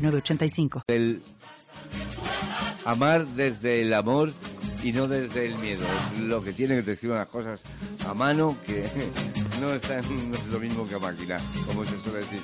906985. 0.00 0.82
El 0.88 1.22
amar 2.84 3.26
desde 3.26 3.82
el 3.82 3.92
amor 3.94 4.32
y 4.82 4.92
no 4.92 5.06
desde 5.08 5.46
el 5.46 5.54
miedo. 5.56 5.84
Es 6.14 6.20
lo 6.20 6.42
que 6.42 6.52
tiene 6.52 6.76
que 6.76 6.82
te 6.82 6.92
escriban 6.92 7.18
las 7.18 7.28
cosas 7.28 7.62
a 8.06 8.14
mano, 8.14 8.56
que 8.66 8.84
no, 9.60 9.72
está, 9.72 10.00
no 10.00 10.34
es 10.34 10.46
lo 10.46 10.58
mismo 10.60 10.86
que 10.86 10.94
a 10.94 10.98
máquina, 10.98 11.36
como 11.66 11.84
se 11.84 11.98
suele 11.98 12.20
decir. 12.20 12.40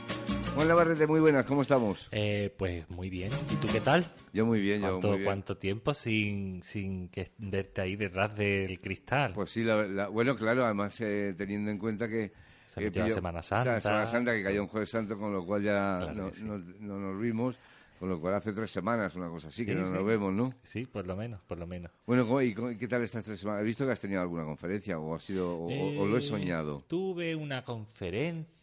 Juan 0.54 0.68
Lavarrete, 0.68 1.06
muy 1.06 1.20
buenas, 1.20 1.44
¿cómo 1.44 1.60
estamos? 1.62 2.08
Eh, 2.12 2.54
pues 2.56 2.88
muy 2.88 3.10
bien. 3.10 3.30
¿Y 3.52 3.56
tú 3.56 3.68
qué 3.70 3.80
tal? 3.80 4.06
Yo 4.32 4.46
muy 4.46 4.58
bien, 4.58 4.80
yo 4.80 4.88
¿Cuánto, 4.88 5.08
muy 5.08 5.16
bien. 5.18 5.26
cuánto 5.26 5.56
tiempo 5.58 5.92
sin, 5.92 6.62
sin 6.62 7.08
que 7.10 7.32
verte 7.36 7.82
ahí 7.82 7.94
detrás 7.96 8.34
del 8.36 8.80
cristal? 8.80 9.32
Pues 9.34 9.50
sí, 9.50 9.62
la- 9.64 9.86
la- 9.86 10.08
bueno, 10.08 10.34
claro, 10.36 10.64
además 10.64 10.96
eh, 11.00 11.34
teniendo 11.36 11.70
en 11.70 11.78
cuenta 11.78 12.08
que... 12.08 12.32
Se 12.76 12.80
que 12.82 12.86
metió 12.88 13.02
la 13.04 13.10
Semana 13.10 13.38
o 13.40 13.42
sea, 13.42 13.64
Santa. 13.64 13.80
Semana 13.80 14.06
Santa, 14.06 14.32
que 14.34 14.42
cayó 14.42 14.62
un 14.62 14.68
Jueves 14.68 14.90
Santo, 14.90 15.18
con 15.18 15.32
lo 15.32 15.46
cual 15.46 15.62
ya 15.62 15.98
Claro 16.02 16.14
no, 16.14 16.30
que 16.30 16.36
sí. 16.36 16.44
no- 16.44 16.58
no 16.58 16.98
nos 16.98 17.18
vimos, 17.20 17.58
con 17.98 18.10
lo 18.10 18.20
cual 18.20 18.34
hace 18.34 18.52
tres 18.52 18.70
semanas, 18.70 19.14
una 19.16 19.30
cosa 19.30 19.48
así, 19.48 19.64
que 19.64 19.72
Sí, 19.72 19.78
no 19.78 19.86
sí. 19.86 19.92
nos 19.94 20.04
vemos, 20.04 20.30
¿no? 20.34 20.52
Sí, 20.62 20.84
por 20.84 21.06
lo 21.06 21.16
menos, 21.16 21.40
por 21.42 21.56
lo 21.58 21.66
menos. 21.66 21.90
Bueno, 22.06 22.26
¿cómo- 22.26 22.42
¿y 22.42 22.54
qué 22.76 22.86
tal 22.86 23.02
estas 23.02 23.24
tres 23.24 23.40
semanas? 23.40 23.60
¿Has 23.60 23.66
visto 23.66 23.86
que 23.86 23.92
has 23.92 24.00
tenido 24.00 24.20
alguna 24.20 24.44
conferencia 24.44 24.98
o, 24.98 25.14
ha 25.14 25.20
sido, 25.20 25.56
o, 25.56 25.68
o- 25.68 26.02
o 26.02 26.06
lo 26.06 26.16
he 26.16 26.18
Eh, 26.18 26.22
soñado? 26.22 26.84
Tuve 26.86 27.34
una 27.34 27.64
conferencia, 27.64 28.54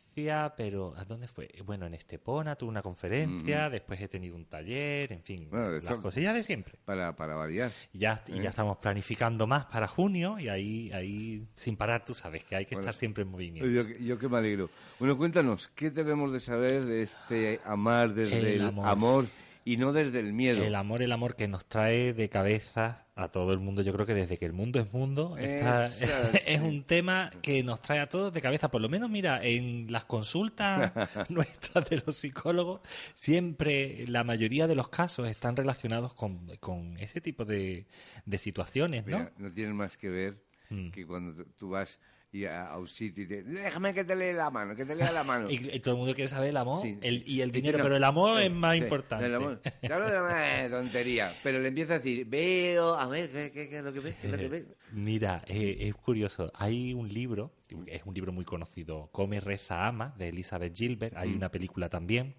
pero 0.56 0.94
¿a 0.96 1.06
dónde 1.06 1.28
fue? 1.28 1.50
Bueno, 1.66 1.86
en 1.86 1.94
Estepona 1.94 2.56
tuve 2.56 2.70
una 2.70 2.82
conferencia, 2.82 3.70
después 3.70 4.00
he 4.02 4.08
tenido 4.08 4.36
un 4.36 4.46
taller, 4.46 5.12
en 5.12 5.22
fin, 5.22 5.48
Bueno, 5.50 5.72
las 5.80 6.00
cosillas 6.00 6.34
de 6.34 6.44
siempre. 6.44 6.76
Para, 6.86 7.16
para 7.16 7.36
variar. 7.36 7.72
Y 7.92 8.00
ya, 8.00 8.24
y 8.28 8.40
¿Eh? 8.40 8.42
ya 8.44 8.50
estamos 8.50 8.78
planificando 8.78 9.48
más 9.48 9.66
para 9.66 9.88
junio 9.88 10.38
y 10.40 10.50
ahí, 10.50 10.92
ahí 10.92 11.48
sin 11.56 11.76
parar, 11.78 12.06
tú 12.06 12.14
sabes 12.14 12.44
que 12.44 12.56
hay 12.56 12.66
que 12.66 12.76
Bueno, 12.76 12.82
estar 12.90 12.94
siempre 12.96 13.24
en 13.24 13.30
movimiento. 13.30 13.70
Yo, 13.70 13.82
yo 13.98 14.18
que 14.20 14.30
me 14.30 14.38
alegro. 14.38 14.70
Bueno, 15.00 15.18
cuéntanos, 15.18 15.70
¿qué 15.76 15.90
debemos 15.90 16.32
de 16.32 16.40
saber 16.40 16.86
de 16.86 17.04
este 17.04 17.60
amar 17.66 18.14
desde 18.14 18.40
El 18.40 18.46
el, 18.46 18.62
amor. 18.68 18.88
amor. 18.88 19.26
Y 19.66 19.78
no 19.78 19.94
desde 19.94 20.20
el 20.20 20.34
miedo? 20.34 20.64
El 20.64 20.76
amor, 20.76 21.02
el 21.02 21.12
amor 21.12 21.36
que 21.36 21.48
nos 21.48 21.66
trae 21.66 22.14
de 22.14 22.30
cabeza 22.30 23.08
a 23.16 23.30
todo 23.30 23.54
el 23.54 23.60
mundo. 23.60 23.82
Yo 23.84 23.94
creo 23.94 24.06
que 24.06 24.14
desde 24.16 24.38
que 24.38 24.46
el 24.46 24.54
mundo 24.54 24.80
es 24.80 24.92
mundo, 24.92 25.38
está- 25.38 25.88
es 26.48 26.60
un 26.62 26.84
tema 26.84 27.32
que 27.42 27.64
nos 27.64 27.82
trae 27.82 28.00
a 28.00 28.10
todos 28.10 28.34
de 28.34 28.42
cabeza. 28.42 28.70
Por 28.72 28.82
lo 28.82 28.90
menos, 28.90 29.10
mira, 29.10 29.44
en 29.44 29.92
las 29.92 30.06
consultas 30.06 30.92
nuestras 31.30 31.90
de 31.90 32.02
los 32.06 32.16
psicólogos, 32.16 32.82
siempre 33.16 34.06
la 34.08 34.24
mayoría 34.24 34.68
de 34.68 34.76
los 34.76 34.90
casos 34.90 35.28
están 35.30 35.56
relacionados 35.56 36.14
con, 36.14 36.48
con 36.60 36.98
ese 37.00 37.22
tipo 37.22 37.46
de, 37.46 37.86
de 38.26 38.38
situaciones, 38.38 39.06
¿no? 39.08 39.18
Mira, 39.20 39.32
no 39.38 39.52
tienen 39.52 39.76
más 39.76 39.98
que 39.98 40.10
ver 40.10 40.44
Mm. 40.70 40.90
que 40.92 41.06
cuando 41.06 41.44
tú 41.58 41.70
vas 41.70 42.00
y 42.34 42.46
a, 42.46 42.66
a 42.72 42.80
un 42.80 42.88
sitio 42.88 43.24
y 43.24 43.28
te... 43.28 43.44
Déjame 43.44 43.94
que 43.94 44.04
te 44.04 44.16
lea 44.16 44.34
la 44.34 44.50
mano, 44.50 44.76
que 44.76 44.86
te 44.86 44.96
lea 44.96 45.12
la 45.12 45.24
mano. 45.24 45.50
Y, 45.52 45.70
y 45.76 45.80
todo 45.80 45.94
el 45.94 46.00
mundo 46.00 46.16
quiere 46.16 46.28
saber 46.28 46.50
el 46.50 46.58
amor 46.58 46.82
Sí, 46.82 46.98
el- 47.02 47.24
y 47.28 47.42
el 47.42 47.52
dinero, 47.52 47.78
no, 47.78 47.84
pero 47.84 47.96
el 47.96 48.04
amor 48.04 48.40
eh, 48.42 48.46
es 48.48 48.52
más 48.52 48.76
sí, 48.76 48.82
importante. 48.82 49.26
el 49.28 49.36
amor. 49.36 49.62
Claro, 49.82 50.08
el 50.10 50.16
amor 50.16 50.32
es 50.32 50.72
tontería. 50.72 51.32
Pero 51.44 51.60
le 51.60 51.68
empieza 51.68 51.94
a 51.94 52.00
decir, 52.00 52.26
veo, 52.26 52.96
a 52.96 53.06
ver, 53.06 53.30
¿qué, 53.32 53.52
qué- 53.52 53.70
qué 53.70 53.78
es 53.78 53.84
lo 53.84 53.94
que 53.94 54.00
ves? 54.00 54.16
¿Qué 54.16 54.26
es 54.28 54.32
lo 54.32 54.38
que 54.40 54.48
ves? 54.48 54.66
Mira, 54.92 55.44
eh, 55.46 55.78
es 55.82 55.94
curioso. 55.96 56.52
Hay 56.56 56.96
un 56.96 57.08
libro, 57.08 57.54
es 57.86 58.02
un 58.06 58.16
libro 58.16 58.34
muy 58.34 58.46
conocido, 58.46 59.10
Come, 59.12 59.40
Reza, 59.40 59.86
Ama, 59.88 60.16
de 60.18 60.30
Elizabeth 60.30 60.76
Gilbert. 60.76 61.16
Hay 61.16 61.30
Mm. 61.30 61.38
una 61.38 61.50
película 61.52 61.88
también. 61.90 62.34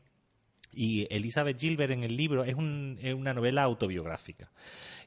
Y 0.77 1.07
Elizabeth 1.11 1.59
Gilbert 1.61 1.93
en 1.93 2.05
el 2.05 2.17
libro 2.17 2.45
es, 2.45 2.55
un- 2.55 2.99
es 3.03 3.15
una 3.15 3.35
novela 3.35 3.63
autobiográfica. 3.63 4.51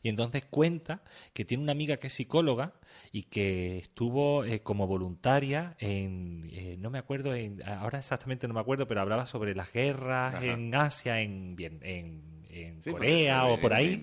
Y 0.01 0.09
entonces 0.09 0.45
cuenta 0.45 1.01
que 1.33 1.45
tiene 1.45 1.63
una 1.63 1.71
amiga 1.71 1.97
que 1.97 2.07
es 2.07 2.13
psicóloga 2.13 2.73
y 3.11 3.23
que 3.23 3.77
estuvo 3.77 4.43
eh, 4.45 4.61
como 4.61 4.87
voluntaria 4.87 5.75
en, 5.79 6.49
eh, 6.51 6.75
no 6.79 6.89
me 6.89 6.99
acuerdo, 6.99 7.33
en, 7.33 7.61
ahora 7.67 7.99
exactamente 7.99 8.47
no 8.47 8.53
me 8.53 8.59
acuerdo, 8.59 8.87
pero 8.87 9.01
hablaba 9.01 9.25
sobre 9.25 9.55
las 9.55 9.71
guerras 9.71 10.35
Ajá. 10.35 10.45
en 10.45 10.73
Asia, 10.75 11.21
en, 11.21 11.55
bien, 11.55 11.79
en, 11.83 12.36
en 12.49 12.81
Sí, 12.83 12.91
Corea 12.91 13.45
o 13.47 13.59
por 13.59 13.73
ahí 13.73 14.01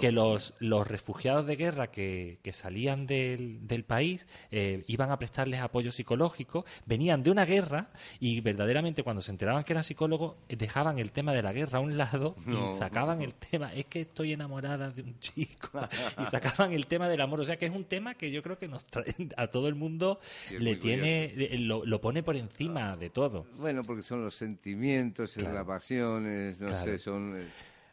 que 0.00 0.12
los, 0.12 0.54
los 0.58 0.86
refugiados 0.86 1.46
de 1.46 1.56
guerra 1.56 1.90
que, 1.90 2.38
que 2.42 2.52
salían 2.52 3.06
del, 3.06 3.66
del 3.66 3.84
país 3.84 4.26
eh, 4.50 4.84
iban 4.86 5.10
a 5.10 5.18
prestarles 5.18 5.60
apoyo 5.60 5.92
psicológico, 5.92 6.64
venían 6.86 7.22
de 7.22 7.30
una 7.30 7.44
guerra 7.44 7.90
y 8.18 8.40
verdaderamente 8.40 9.02
cuando 9.02 9.22
se 9.22 9.30
enteraban 9.30 9.64
que 9.64 9.72
eran 9.72 9.84
psicólogos 9.84 10.36
eh, 10.48 10.56
dejaban 10.56 10.98
el 10.98 11.12
tema 11.12 11.32
de 11.32 11.42
la 11.42 11.52
guerra 11.52 11.78
a 11.78 11.80
un 11.80 11.96
lado 11.96 12.36
No. 12.46 12.70
y 12.72 12.78
sacaban 12.78 13.22
el 13.22 13.34
tema, 13.34 13.72
es 13.74 13.86
que 13.86 14.02
estoy 14.02 14.32
enamorada 14.32 14.90
de 14.90 15.02
un 15.02 15.18
chico 15.20 15.70
y 16.22 16.26
sacaban 16.26 16.72
el 16.72 16.86
tema 16.86 17.08
del 17.08 17.20
amor, 17.20 17.40
o 17.40 17.44
sea 17.44 17.56
que 17.58 17.66
es 17.66 17.72
un 17.74 17.84
tema 17.84 18.14
que 18.14 18.30
yo 18.30 18.42
creo 18.42 18.58
que 18.58 18.68
nos 18.68 18.84
trae, 18.84 19.14
a 19.36 19.46
todo 19.48 19.68
el 19.68 19.74
mundo 19.74 20.18
Sí, 20.48 20.58
le 20.58 20.76
tiene, 20.76 21.24
eh, 21.36 21.58
lo, 21.58 21.84
lo 21.84 22.00
pone 22.00 22.22
por 22.22 22.36
encima 22.36 22.96
de 22.96 23.10
todo. 23.10 23.46
Bueno, 23.56 23.82
porque 23.84 24.02
son 24.02 24.22
los 24.24 24.34
sentimientos, 24.34 25.34
Claro. 25.34 25.54
la 25.54 25.64
pasión, 25.64 26.26
es, 26.26 26.60
no 26.60 26.68
Claro. 26.68 26.84
sé, 26.84 26.98
son... 26.98 27.44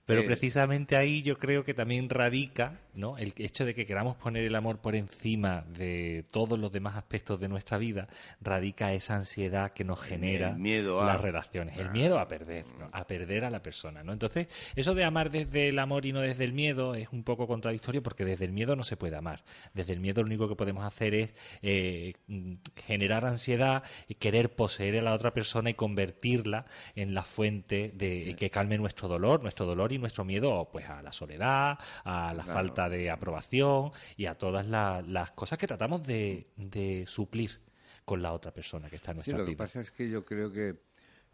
Pero 0.07 0.21
eh, 0.21 0.23
precisamente 0.23 0.95
ahí 0.95 1.21
yo 1.21 1.37
creo 1.37 1.63
que 1.63 1.75
también 1.75 2.09
radica 2.09 2.79
¿no? 2.97 3.17
el 3.17 3.33
hecho 3.37 3.65
de 3.65 3.73
que 3.73 3.85
queramos 3.85 4.15
poner 4.17 4.43
el 4.43 4.55
amor 4.55 4.79
por 4.79 4.95
encima 4.95 5.63
de 5.77 6.25
todos 6.31 6.59
los 6.59 6.71
demás 6.71 6.95
aspectos 6.95 7.39
de 7.39 7.47
nuestra 7.47 7.77
vida, 7.77 8.07
radica 8.41 8.91
esa 8.93 9.15
ansiedad 9.15 9.71
que 9.71 9.83
nos 9.83 10.01
genera 10.01 10.49
el 10.49 10.57
miedo 10.57 11.01
a- 11.01 11.05
las 11.05 11.21
relaciones, 11.21 11.77
el 11.77 11.91
miedo 11.91 12.19
a 12.19 12.27
perder, 12.27 12.65
¿no? 12.79 12.89
a 12.91 13.05
perder 13.07 13.45
a 13.45 13.49
la 13.49 13.61
persona. 13.61 14.03
¿no? 14.03 14.11
Entonces, 14.13 14.47
eso 14.75 14.95
de 14.95 15.03
amar 15.03 15.31
desde 15.31 15.69
el 15.69 15.79
amor 15.79 16.05
y 16.05 16.11
no 16.11 16.21
desde 16.21 16.43
el 16.43 16.53
miedo 16.53 16.95
es 16.95 17.07
un 17.11 17.23
poco 17.23 17.47
contradictorio 17.47 18.01
porque 18.03 18.25
desde 18.25 18.45
el 18.45 18.51
miedo 18.51 18.75
no 18.75 18.83
se 18.83 18.97
puede 18.97 19.15
amar. 19.15 19.43
Desde 19.73 19.93
el 19.93 19.99
miedo 19.99 20.21
lo 20.21 20.27
único 20.27 20.47
que 20.49 20.55
podemos 20.55 20.83
hacer 20.83 21.13
es 21.13 21.33
eh, 21.61 22.13
mm, 22.27 22.53
generar 22.85 23.25
ansiedad 23.25 23.83
y 24.07 24.15
querer 24.15 24.55
poseer 24.55 24.97
a 24.97 25.01
la 25.03 25.13
otra 25.13 25.31
persona 25.33 25.69
y 25.69 25.73
convertirla 25.75 26.65
en 26.95 27.13
la 27.13 27.23
fuente 27.23 27.91
de 27.95 28.35
que 28.37 28.49
calme 28.49 28.77
nuestro 28.77 29.07
dolor, 29.07 29.41
nuestro 29.41 29.65
dolor 29.65 29.91
y 29.93 29.99
nuestro 29.99 30.25
miedo 30.25 30.69
pues 30.71 30.89
a 30.89 31.01
la 31.01 31.11
soledad, 31.11 31.77
a 32.03 32.33
la 32.33 32.43
Claro. 32.43 32.53
falta 32.59 32.86
de 32.89 33.09
aprobación 33.09 33.91
y 34.15 34.25
a 34.25 34.35
todas 34.37 34.65
la- 34.67 35.01
las 35.01 35.31
cosas 35.31 35.57
que 35.57 35.67
tratamos 35.67 36.03
de, 36.05 36.47
de 36.55 37.05
suplir 37.07 37.59
con 38.05 38.21
la 38.21 38.33
otra 38.33 38.53
persona 38.53 38.89
que 38.89 38.95
está 38.97 39.11
en 39.11 39.15
Sí, 39.21 39.31
nuestra 39.31 39.37
lo 39.37 39.45
que 39.45 39.51
vida. 39.51 39.57
pasa 39.65 39.81
es 39.81 39.91
que 39.91 40.09
yo 40.09 40.23
creo 40.25 40.51
que, 40.51 40.75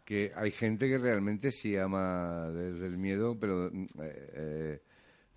que 0.04 0.32
hay 0.36 0.50
gente 0.50 0.88
que 0.88 0.98
realmente 0.98 1.50
sí 1.52 1.76
ama 1.76 2.48
desde 2.50 2.86
el 2.86 2.98
miedo, 2.98 3.38
pero 3.38 3.70
mm, 3.72 3.84
eh, 4.02 4.30
eh, 4.34 4.82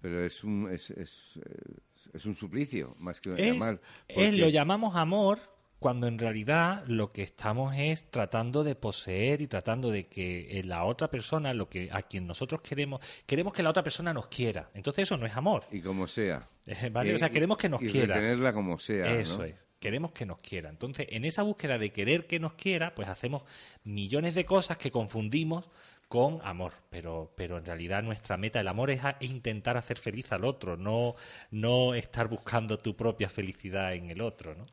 pero 0.02 0.24
es 0.26 0.44
un 0.44 0.70
es, 0.72 0.90
es, 0.92 1.38
es- 1.38 2.10
es 2.14 2.26
un 2.26 2.34
suplicio 2.36 2.96
más 3.00 3.20
que 3.22 3.34
es, 3.38 3.52
amar. 3.52 3.80
es- 4.08 4.16
porque- 4.16 4.32
lo 4.38 4.50
llamamos 4.50 4.96
amor 4.96 5.40
cuando 5.80 6.08
en 6.08 6.18
realidad 6.18 6.84
lo 6.88 7.12
que 7.12 7.22
estamos 7.24 7.76
es 7.78 8.10
tratando 8.10 8.64
de 8.64 8.76
poseer 8.76 9.42
y 9.42 9.48
tratando 9.48 9.92
de 9.92 10.08
que 10.08 10.60
eh, 10.60 10.64
la 10.64 10.84
otra 10.86 11.10
persona, 11.10 11.54
lo 11.54 11.70
que 11.70 11.90
a 11.92 12.02
quien 12.02 12.26
nosotros 12.26 12.62
queremos, 12.62 13.00
queremos 13.26 13.54
que 13.54 13.62
la 13.64 13.70
otra 13.70 13.84
persona 13.84 14.14
nos 14.14 14.28
quiera. 14.28 14.70
Entonces 14.74 15.04
eso 15.04 15.18
no 15.18 15.26
es 15.26 15.36
amor, 15.36 15.66
y 15.72 15.82
como 15.82 16.08
sea. 16.08 16.48
¿vale? 16.92 17.12
Y- 17.12 17.14
o 17.14 17.18
sea, 17.18 17.30
queremos 17.30 17.58
que 17.58 17.70
nos 17.70 17.82
y 17.82 17.88
quiera. 17.90 18.16
retenerla 18.16 18.54
como 18.54 18.80
sea. 18.80 19.06
Eso 19.12 19.40
¿no? 19.40 19.44
es. 19.46 19.56
Queremos 19.80 20.12
que 20.12 20.26
nos 20.26 20.40
quiera. 20.40 20.70
Entonces, 20.72 21.06
en 21.12 21.24
esa 21.24 21.44
búsqueda 21.44 21.78
de 21.78 21.92
querer 21.92 22.26
que 22.26 22.40
nos 22.40 22.56
quiera, 22.56 22.96
pues 22.96 23.08
hacemos 23.08 23.44
millones 23.84 24.34
de 24.34 24.44
cosas 24.44 24.80
que 24.80 24.90
confundimos 24.90 25.70
con 26.08 26.40
amor. 26.44 26.74
Pero, 26.90 27.34
pero 27.36 27.58
en 27.58 27.66
realidad 27.66 28.02
nuestra 28.02 28.38
meta, 28.38 28.60
el 28.60 28.68
amor 28.68 28.90
es, 28.92 29.04
a- 29.04 29.18
intentar 29.20 29.78
hacer 29.78 29.98
feliz 29.98 30.32
al 30.32 30.46
otro, 30.46 30.78
no, 30.78 31.16
no 31.52 31.94
estar 31.96 32.28
buscando 32.30 32.78
tu 32.78 32.96
propia 32.96 33.30
felicidad 33.30 33.94
en 33.94 34.10
el 34.10 34.22
otro, 34.22 34.56
¿no? 34.56 34.66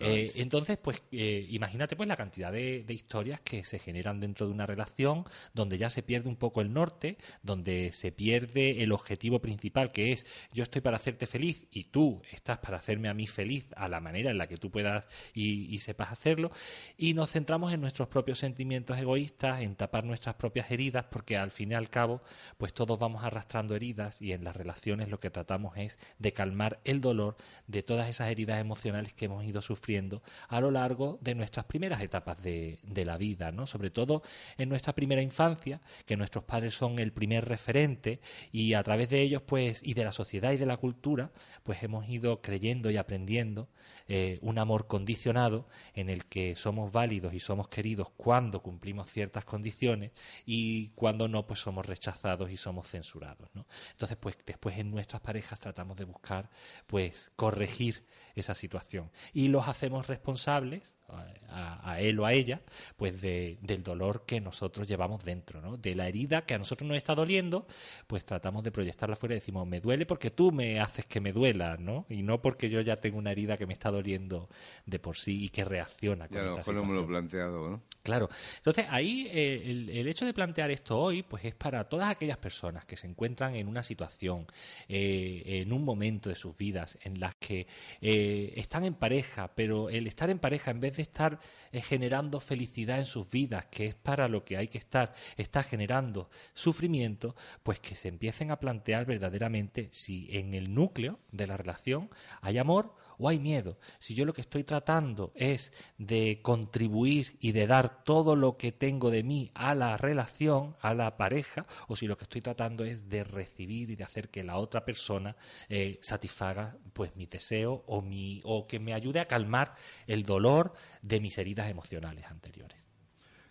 Eh, 0.00 0.32
entonces, 0.36 0.76
pues 0.78 1.02
eh, 1.12 1.46
imagínate 1.50 1.96
pues 1.96 2.08
la 2.08 2.16
cantidad 2.16 2.52
de, 2.52 2.84
de 2.84 2.94
historias 2.94 3.40
que 3.40 3.64
se 3.64 3.78
generan 3.78 4.20
dentro 4.20 4.46
de 4.46 4.52
una 4.52 4.66
relación 4.66 5.24
donde 5.54 5.78
ya 5.78 5.90
se 5.90 6.02
pierde 6.02 6.28
un 6.28 6.36
poco 6.36 6.60
el 6.60 6.72
norte, 6.72 7.18
donde 7.42 7.92
se 7.92 8.12
pierde 8.12 8.82
el 8.82 8.92
objetivo 8.92 9.40
principal 9.40 9.92
que 9.92 10.12
es 10.12 10.26
yo 10.52 10.62
estoy 10.62 10.80
para 10.82 10.96
hacerte 10.96 11.26
feliz 11.26 11.66
y 11.70 11.84
tú 11.84 12.22
estás 12.30 12.58
para 12.58 12.76
hacerme 12.78 13.08
a 13.08 13.14
mí 13.14 13.26
feliz 13.26 13.66
a 13.76 13.88
la 13.88 14.00
manera 14.00 14.30
en 14.30 14.38
la 14.38 14.46
que 14.48 14.56
tú 14.56 14.70
puedas 14.70 15.06
y, 15.34 15.74
y 15.74 15.78
sepas 15.80 16.12
hacerlo 16.12 16.50
y 16.96 17.14
nos 17.14 17.30
centramos 17.30 17.72
en 17.72 17.80
nuestros 17.80 18.08
propios 18.08 18.38
sentimientos 18.38 18.98
egoístas, 18.98 19.62
en 19.62 19.76
tapar 19.76 20.04
nuestras 20.04 20.36
propias 20.36 20.70
heridas 20.76 21.06
porque 21.10 21.36
al 21.36 21.50
fin 21.50 21.72
y 21.72 21.74
al 21.74 21.90
cabo 21.90 22.22
pues 22.58 22.72
todos 22.72 22.98
vamos 22.98 23.24
arrastrando 23.24 23.74
heridas 23.74 24.20
y 24.20 24.32
en 24.32 24.44
las 24.44 24.54
relaciones 24.54 25.08
lo 25.08 25.20
que 25.20 25.30
tratamos 25.30 25.76
es 25.76 25.98
de 26.18 26.32
calmar 26.32 26.80
el 26.84 27.00
dolor 27.00 27.36
de 27.66 27.82
todas 27.82 28.08
esas 28.08 28.30
heridas 28.30 28.60
emocionales 28.60 29.12
que 29.14 29.24
hemos 29.24 29.44
ido 29.44 29.62
sufriendo 29.62 30.22
a 30.48 30.60
lo 30.60 30.70
largo 30.70 31.18
de 31.22 31.34
nuestras 31.34 31.66
primeras 31.66 32.00
etapas 32.02 32.42
de, 32.42 32.78
la 33.06 33.18
vida, 33.18 33.52
¿no? 33.52 33.66
Sobre 33.66 33.90
todo 33.90 34.22
en 34.58 34.68
nuestra 34.68 34.94
primera 34.94 35.22
infancia, 35.22 35.80
que 36.06 36.16
nuestros 36.16 36.44
padres 36.44 36.74
son 36.74 36.98
el 36.98 37.12
primer 37.12 37.44
referente 37.44 38.20
y 38.52 38.74
a 38.74 38.82
través 38.82 39.08
de 39.08 39.20
ellos 39.20 39.42
pues 39.42 39.80
y 39.82 39.94
de 39.94 40.04
la 40.04 40.12
sociedad 40.12 40.52
y 40.52 40.56
de 40.56 40.66
la 40.66 40.76
cultura 40.76 41.30
pues 41.62 41.82
hemos 41.82 42.08
ido 42.08 42.40
creyendo 42.42 42.90
y 42.90 42.96
aprendiendo 42.96 43.68
eh, 44.08 44.38
un 44.42 44.58
amor 44.58 44.86
condicionado 44.86 45.68
en 45.94 46.10
el 46.10 46.24
que 46.24 46.56
somos 46.56 46.92
válidos 46.92 47.34
y 47.34 47.40
somos 47.40 47.68
queridos 47.68 48.08
cuando 48.16 48.62
cumplimos 48.62 49.10
ciertas 49.10 49.44
condiciones 49.44 50.12
y 50.44 50.65
cuando 50.94 51.28
no, 51.28 51.46
pues 51.46 51.60
somos 51.60 51.86
rechazados 51.86 52.50
y 52.50 52.56
somos 52.56 52.88
censurados. 52.88 53.48
¿no? 53.54 53.66
Entonces, 53.92 54.16
pues 54.16 54.36
después 54.46 54.78
en 54.78 54.90
nuestras 54.90 55.22
parejas 55.22 55.60
tratamos 55.60 55.96
de 55.96 56.04
buscar, 56.04 56.50
pues, 56.86 57.30
corregir 57.36 58.06
esa 58.34 58.54
situación 58.54 59.10
y 59.32 59.48
los 59.48 59.68
hacemos 59.68 60.06
responsables 60.06 60.95
a, 61.08 62.00
él 62.00 62.18
o 62.18 62.26
a 62.26 62.32
ella, 62.32 62.60
pues 62.96 63.20
de, 63.20 63.58
del 63.62 63.82
dolor 63.82 64.24
que 64.26 64.40
nosotros 64.40 64.86
llevamos 64.86 65.24
dentro, 65.24 65.60
¿no? 65.60 65.76
De 65.76 65.94
la 65.94 66.08
herida 66.08 66.42
que 66.42 66.54
a 66.54 66.58
nosotros 66.58 66.86
nos 66.86 66.96
está 66.96 67.14
doliendo, 67.14 67.66
pues 68.06 68.24
tratamos 68.24 68.62
de 68.62 68.72
proyectarla 68.72 69.16
fuera 69.16 69.34
y 69.34 69.38
decimos, 69.38 69.66
me 69.66 69.80
duele 69.80 70.06
porque 70.06 70.30
tú 70.30 70.52
me 70.52 70.80
haces 70.80 71.06
que 71.06 71.20
me 71.20 71.32
duela, 71.32 71.76
¿no? 71.78 72.06
Y 72.08 72.22
no 72.22 72.42
porque 72.42 72.68
yo 72.68 72.80
ya 72.80 72.96
tengo 72.96 73.18
una 73.18 73.32
herida 73.32 73.56
que 73.56 73.66
me 73.66 73.72
está 73.72 73.90
doliendo 73.90 74.48
de 74.84 74.98
por 74.98 75.16
sí 75.16 75.44
y 75.44 75.48
que 75.48 75.64
reacciona. 75.64 76.28
Con 76.28 76.36
ya, 76.36 76.72
no 76.72 76.84
me 76.84 76.94
lo 76.94 77.04
he 77.04 77.06
planteado, 77.06 77.70
¿no? 77.70 77.82
Claro. 78.06 78.28
Entonces, 78.58 78.86
ahí 78.88 79.28
eh, 79.32 79.88
el, 79.92 80.06
hecho 80.06 80.24
de 80.24 80.32
plantear 80.32 80.70
esto 80.70 80.96
hoy, 80.96 81.24
pues 81.24 81.44
es 81.44 81.56
para 81.56 81.88
todas 81.88 82.08
aquellas 82.08 82.38
personas 82.38 82.84
que 82.84 82.96
se 82.96 83.08
encuentran 83.08 83.56
en 83.56 83.66
una 83.66 83.82
situación, 83.82 84.46
eh, 84.88 85.42
en 85.44 85.72
un 85.72 85.84
momento 85.84 86.28
de 86.28 86.36
sus 86.36 86.56
vidas, 86.56 86.96
en 87.02 87.18
las 87.18 87.34
que 87.34 87.66
eh, 88.00 88.52
están 88.54 88.84
en 88.84 88.94
pareja, 88.94 89.50
pero 89.56 89.90
el 89.90 90.06
estar 90.06 90.30
en 90.30 90.38
pareja 90.38 90.70
en 90.70 90.78
vez 90.78 90.95
de 90.96 91.02
estar 91.02 91.38
eh, 91.72 91.80
generando 91.80 92.40
felicidad 92.40 92.98
en 92.98 93.06
sus 93.06 93.28
vidas, 93.28 93.66
que 93.66 93.86
es 93.86 93.94
para 93.94 94.28
lo 94.28 94.44
que 94.44 94.56
hay 94.56 94.68
que 94.68 94.78
estar, 94.78 95.12
está 95.36 95.62
generando 95.62 96.30
sufrimiento, 96.54 97.36
pues 97.62 97.78
que 97.80 97.94
se 97.94 98.08
empiecen 98.08 98.50
a 98.50 98.58
plantear 98.58 99.06
verdaderamente 99.06 99.88
si 99.92 100.28
en 100.30 100.54
el 100.54 100.74
núcleo 100.74 101.20
de 101.30 101.46
la 101.46 101.56
relación 101.56 102.10
hay 102.40 102.58
amor 102.58 102.94
o 103.18 103.28
hay 103.28 103.38
miedo. 103.38 103.78
Si 103.98 104.14
yo 104.14 104.24
lo 104.24 104.32
que 104.32 104.40
estoy 104.40 104.64
tratando 104.64 105.32
es 105.34 105.72
de 105.98 106.40
contribuir 106.42 107.36
y 107.40 107.52
de 107.52 107.66
dar 107.66 108.04
todo 108.04 108.36
lo 108.36 108.56
que 108.56 108.72
tengo 108.72 109.10
de 109.10 109.22
mí 109.22 109.50
a 109.54 109.74
la 109.74 109.96
relación, 109.96 110.76
a 110.80 110.94
la 110.94 111.16
pareja, 111.16 111.66
o 111.88 111.96
si 111.96 112.06
lo 112.06 112.16
que 112.16 112.24
estoy 112.24 112.40
tratando 112.40 112.84
es 112.84 113.08
de 113.08 113.24
recibir 113.24 113.90
y 113.90 113.96
de 113.96 114.04
hacer 114.04 114.28
que 114.28 114.44
la 114.44 114.56
otra 114.56 114.84
persona 114.84 115.36
eh, 115.68 115.98
satisfaga 116.02 116.76
pues 116.92 117.14
mi 117.16 117.26
deseo 117.26 117.84
o 117.86 118.02
mi 118.02 118.40
o 118.44 118.66
que 118.66 118.78
me 118.78 118.94
ayude 118.94 119.20
a 119.20 119.26
calmar 119.26 119.74
el 120.06 120.22
dolor 120.22 120.72
de 121.02 121.20
mis 121.20 121.36
heridas 121.38 121.70
emocionales 121.70 122.24
anteriores. 122.26 122.78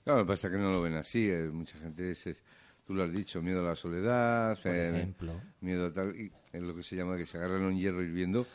Claro, 0.04 0.26
pasa 0.26 0.50
que 0.50 0.58
no 0.58 0.72
lo 0.72 0.82
ven 0.82 0.96
así. 0.96 1.28
Eh, 1.30 1.50
mucha 1.52 1.80
gente 1.80 2.12
es, 2.12 2.44
tú 2.86 2.94
lo 2.94 3.04
has 3.04 3.12
dicho, 3.12 3.42
miedo 3.42 3.62
a 3.62 3.70
la 3.70 3.76
soledad, 3.76 4.56
Por 4.62 4.72
eh, 4.72 4.90
ejemplo. 4.90 5.42
miedo 5.62 5.88
a 5.88 5.92
tal, 5.94 6.16
y 6.16 6.32
es 6.54 6.62
lo 6.62 6.76
que 6.76 6.84
se 6.84 6.96
llama 6.96 7.18
que 7.18 7.26
se 7.26 7.38
agarran 7.38 7.64
un 7.64 7.76
hierro 7.78 8.04
hirviendo 8.04 8.46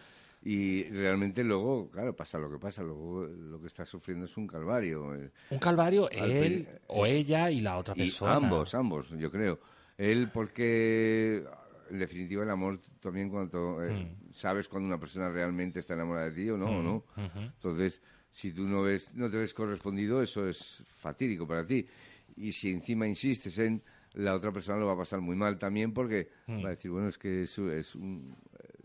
y 0.43 0.85
realmente 0.85 1.45
luego, 1.45 1.91
claro, 1.91 2.17
pasa 2.17 2.39
lo 2.39 2.51
que 2.51 2.59
pasa, 2.59 2.83
luego 2.83 3.25
lo 3.27 3.61
que 3.61 3.67
está 3.67 3.85
sufriendo 3.85 4.25
es 4.25 4.37
un 4.37 4.47
calvario. 4.47 5.15
eh. 5.15 5.31
Un 5.51 5.59
calvario, 5.59 6.09
Al 6.11 6.31
él 6.31 6.69
o 6.87 7.05
ella 7.05 7.51
y 7.51 7.61
la 7.61 7.77
otra 7.77 7.95
Y 7.95 7.99
persona. 8.05 8.33
ambos, 8.35 8.75
ambos, 8.75 9.11
yo 9.11 9.31
creo. 9.31 9.61
Él 9.99 10.31
porque, 10.33 11.45
en 11.91 11.99
definitiva, 11.99 12.43
el 12.45 12.51
amor 12.51 12.81
también 13.01 13.29
cuando 13.29 13.85
eh, 13.85 13.93
Hmm. 13.93 14.33
sabes 14.33 14.67
cuando 14.69 14.87
una 14.87 14.99
persona 14.99 15.29
realmente 15.29 15.81
está 15.81 15.93
enamorada 15.95 16.31
de 16.31 16.33
ti 16.43 16.49
o 16.49 16.57
no, 16.57 16.79
o 16.79 16.83
no. 16.83 17.05
Entonces, 17.57 18.01
si 18.31 18.53
tú 18.53 18.67
no 18.67 18.83
ves, 18.83 19.15
no 19.15 19.29
te 19.31 19.37
ves 19.37 19.53
correspondido, 19.53 20.23
eso 20.23 20.49
es 20.49 20.83
fatídico 20.87 21.47
para 21.47 21.67
ti. 21.67 21.87
Y 22.37 22.53
si 22.53 22.71
encima 22.71 23.07
insistes 23.07 23.59
en 23.59 23.83
la 24.15 24.35
otra 24.35 24.53
persona 24.53 24.79
lo 24.79 24.87
va 24.87 24.95
a 24.95 24.99
pasar 24.99 25.21
muy 25.21 25.37
mal 25.37 25.59
también 25.59 25.93
porque 25.93 26.29
Hmm. 26.47 26.65
va 26.65 26.69
a 26.69 26.71
decir, 26.71 26.91
bueno, 26.91 27.09
es 27.09 27.19
que 27.19 27.43
es, 27.43 27.59
es 27.59 27.95
un, 27.95 28.35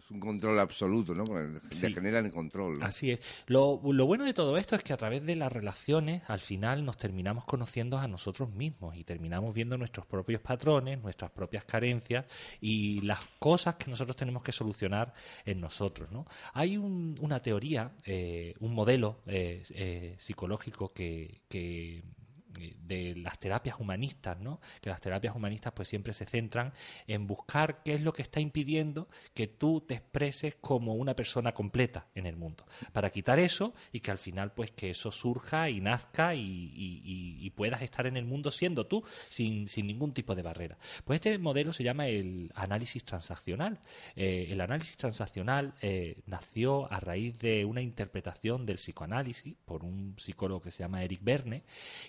es 0.06 0.12
un 0.12 0.20
control 0.20 0.60
absoluto, 0.60 1.14
¿no? 1.16 1.24
Porque 1.26 1.60
Sí. 1.72 1.94
generan 1.94 2.30
control. 2.30 2.80
¿no? 2.80 2.86
Así 2.86 3.12
es. 3.12 3.20
Lo, 3.48 3.82
lo 3.84 4.06
bueno 4.06 4.26
de 4.26 4.34
todo 4.34 4.58
esto 4.58 4.76
es 4.76 4.84
que 4.84 4.94
a 4.94 4.98
través 4.98 5.26
de 5.26 5.36
las 5.36 5.52
relaciones, 5.52 6.22
al 6.30 6.40
final 6.42 6.86
nos 6.86 6.98
terminamos 6.98 7.46
conociendo 7.46 7.98
a 7.98 8.08
nosotros 8.08 8.50
mismos 8.52 8.96
y 8.96 9.04
terminamos 9.04 9.54
viendo 9.54 9.78
nuestros 9.78 10.06
propios 10.06 10.42
patrones, 10.42 11.02
nuestras 11.02 11.32
propias 11.32 11.66
carencias 11.66 12.26
y 12.62 13.02
las 13.02 13.20
cosas 13.40 13.76
que 13.76 13.90
nosotros 13.90 14.16
tenemos 14.16 14.44
que 14.44 14.52
solucionar 14.52 15.14
en 15.46 15.60
nosotros. 15.60 16.12
¿no? 16.12 16.26
Hay 16.54 16.78
un- 16.78 17.16
una 17.22 17.42
teoría, 17.42 17.92
eh, 18.06 18.54
un 18.60 18.74
modelo 18.74 19.22
eh, 19.26 19.64
eh, 19.72 20.16
psicológico 20.20 20.90
que, 20.94 21.42
que 21.50 22.04
de 22.56 23.16
las 23.16 23.40
terapias 23.40 23.80
humanistas, 23.80 24.40
¿no? 24.40 24.60
Que 24.82 24.90
las 24.90 25.02
terapias 25.02 25.36
humanistas 25.36 25.74
pues 25.74 25.88
siempre 25.88 26.14
se 26.14 26.26
centran 26.26 26.74
en 27.08 27.28
buscar 27.28 27.82
qué 27.84 27.94
es 27.96 28.02
lo 28.02 28.14
que 28.14 28.22
está 28.22 28.40
impidiendo 28.40 29.08
que 29.34 29.48
tú 29.48 29.82
te 29.82 29.96
expreses 29.96 30.56
como 30.62 30.96
una 30.96 31.16
persona 31.16 31.54
completa 31.54 32.08
en 32.16 32.26
el 32.26 32.36
mundo, 32.36 32.66
para 32.94 33.10
quitar 33.10 33.40
eso 33.40 33.74
y 33.92 34.00
que 34.00 34.12
al 34.12 34.18
final 34.18 34.54
pues 34.54 34.72
que 34.72 34.90
eso 34.92 35.12
surja 35.12 35.70
y 35.70 35.82
nazca 35.82 36.36
y, 36.36 36.42
y- 36.76 37.50
puedas 37.56 37.82
estar 37.82 38.06
en 38.06 38.18
el 38.18 38.26
mundo 38.26 38.52
siendo 38.52 38.86
tú 38.86 39.04
sin, 39.30 39.70
sin 39.70 39.88
ningún 39.88 40.14
tipo 40.14 40.36
de 40.36 40.42
barrera. 40.42 40.78
Pues 41.06 41.18
este 41.18 41.38
modelo 41.38 41.72
se 41.72 41.84
llama 41.84 42.08
el 42.08 42.52
análisis 42.54 43.06
transaccional. 43.06 43.80
Eh, 44.18 44.48
el 44.50 44.60
análisis 44.60 44.98
transaccional 44.98 45.74
eh, 45.82 46.18
nació 46.26 46.92
a 46.92 47.00
raíz 47.00 47.40
de 47.40 47.64
una 47.64 47.82
interpretación 47.82 48.66
del 48.66 48.76
psicoanálisis 48.76 49.56
por 49.64 49.86
un 49.86 50.16
psicólogo 50.18 50.60
que 50.62 50.72
se 50.72 50.80
llama 50.84 51.04
Eric 51.04 51.22
Berne, 51.24 51.64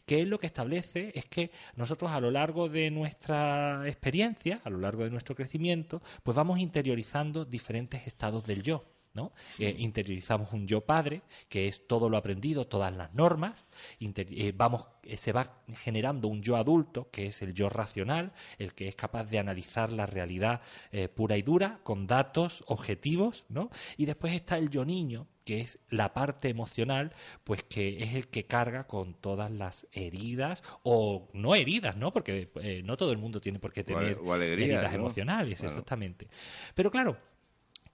que 0.05 0.21
él 0.21 0.31
lo 0.37 0.41
que 0.41 0.47
establece 0.49 1.13
es 1.15 1.25
que 1.25 1.51
nosotros 1.77 2.11
a 2.11 2.21
lo 2.21 2.31
largo 2.31 2.69
de 2.69 2.91
nuestra 2.91 3.89
experiencia, 3.89 4.61
a 4.65 4.69
lo 4.69 4.77
largo 4.77 5.03
de 5.05 5.11
nuestro 5.11 5.35
crecimiento, 5.35 6.03
pues 6.23 6.37
vamos 6.37 6.59
interiorizando 6.59 7.47
diferentes 7.47 8.07
estados 8.07 8.45
del 8.45 8.63
yo. 8.63 8.85
¿No? 9.17 9.33
Eh, 9.59 9.75
interiorizamos 9.79 10.53
un 10.53 10.69
yo 10.69 10.83
padre, 10.83 11.23
que 11.49 11.67
es 11.67 11.89
todo 11.89 12.09
lo 12.09 12.17
aprendido, 12.17 12.69
todas 12.69 12.95
las 12.95 13.13
normas, 13.15 13.67
Inter- 13.99 14.29
eh, 14.31 14.53
vamos, 14.55 14.87
eh, 15.03 15.17
se 15.17 15.33
va 15.33 15.63
generando 15.75 16.29
un 16.29 16.43
yo 16.43 16.57
adulto, 16.57 17.11
que 17.11 17.27
es 17.27 17.43
el 17.43 17.55
yo 17.55 17.69
racional, 17.69 18.33
el 18.59 18.75
que 18.75 18.87
es 18.87 18.95
capaz 18.95 19.25
de 19.25 19.41
analizar 19.41 19.91
la 19.93 20.07
realidad 20.07 20.61
pura 21.15 21.37
y 21.37 21.43
dura, 21.43 21.81
con 21.83 22.07
datos 22.07 22.63
objetivos, 22.67 23.45
¿no? 23.49 23.71
Y 23.97 24.07
después 24.07 24.33
está 24.35 24.59
el 24.59 24.71
yo 24.71 24.85
niño, 24.85 25.27
que 25.47 25.61
es 25.61 25.79
la 25.91 26.13
parte 26.13 26.49
emocional, 26.49 27.13
pues 27.45 27.63
que 27.63 28.03
es 28.03 28.15
el 28.15 28.27
que 28.27 28.47
carga 28.47 28.89
con 28.89 29.15
todas 29.15 29.51
las 29.51 29.87
heridas, 29.93 30.63
o 30.83 31.29
no 31.33 31.55
heridas, 31.55 31.97
¿no? 31.97 32.13
Porque 32.13 32.51
eh, 32.57 32.83
no 32.85 32.97
todo 32.97 33.13
el 33.13 33.19
mundo 33.19 33.41
tiene 33.41 33.61
por 33.61 33.73
qué 33.73 33.85
tener 33.85 34.19
o 34.19 34.35
heridas 34.35 34.93
¿no? 34.93 34.99
emocionales, 34.99 35.63
exactamente. 35.63 36.29
Pero 36.75 36.91
claro, 36.91 37.17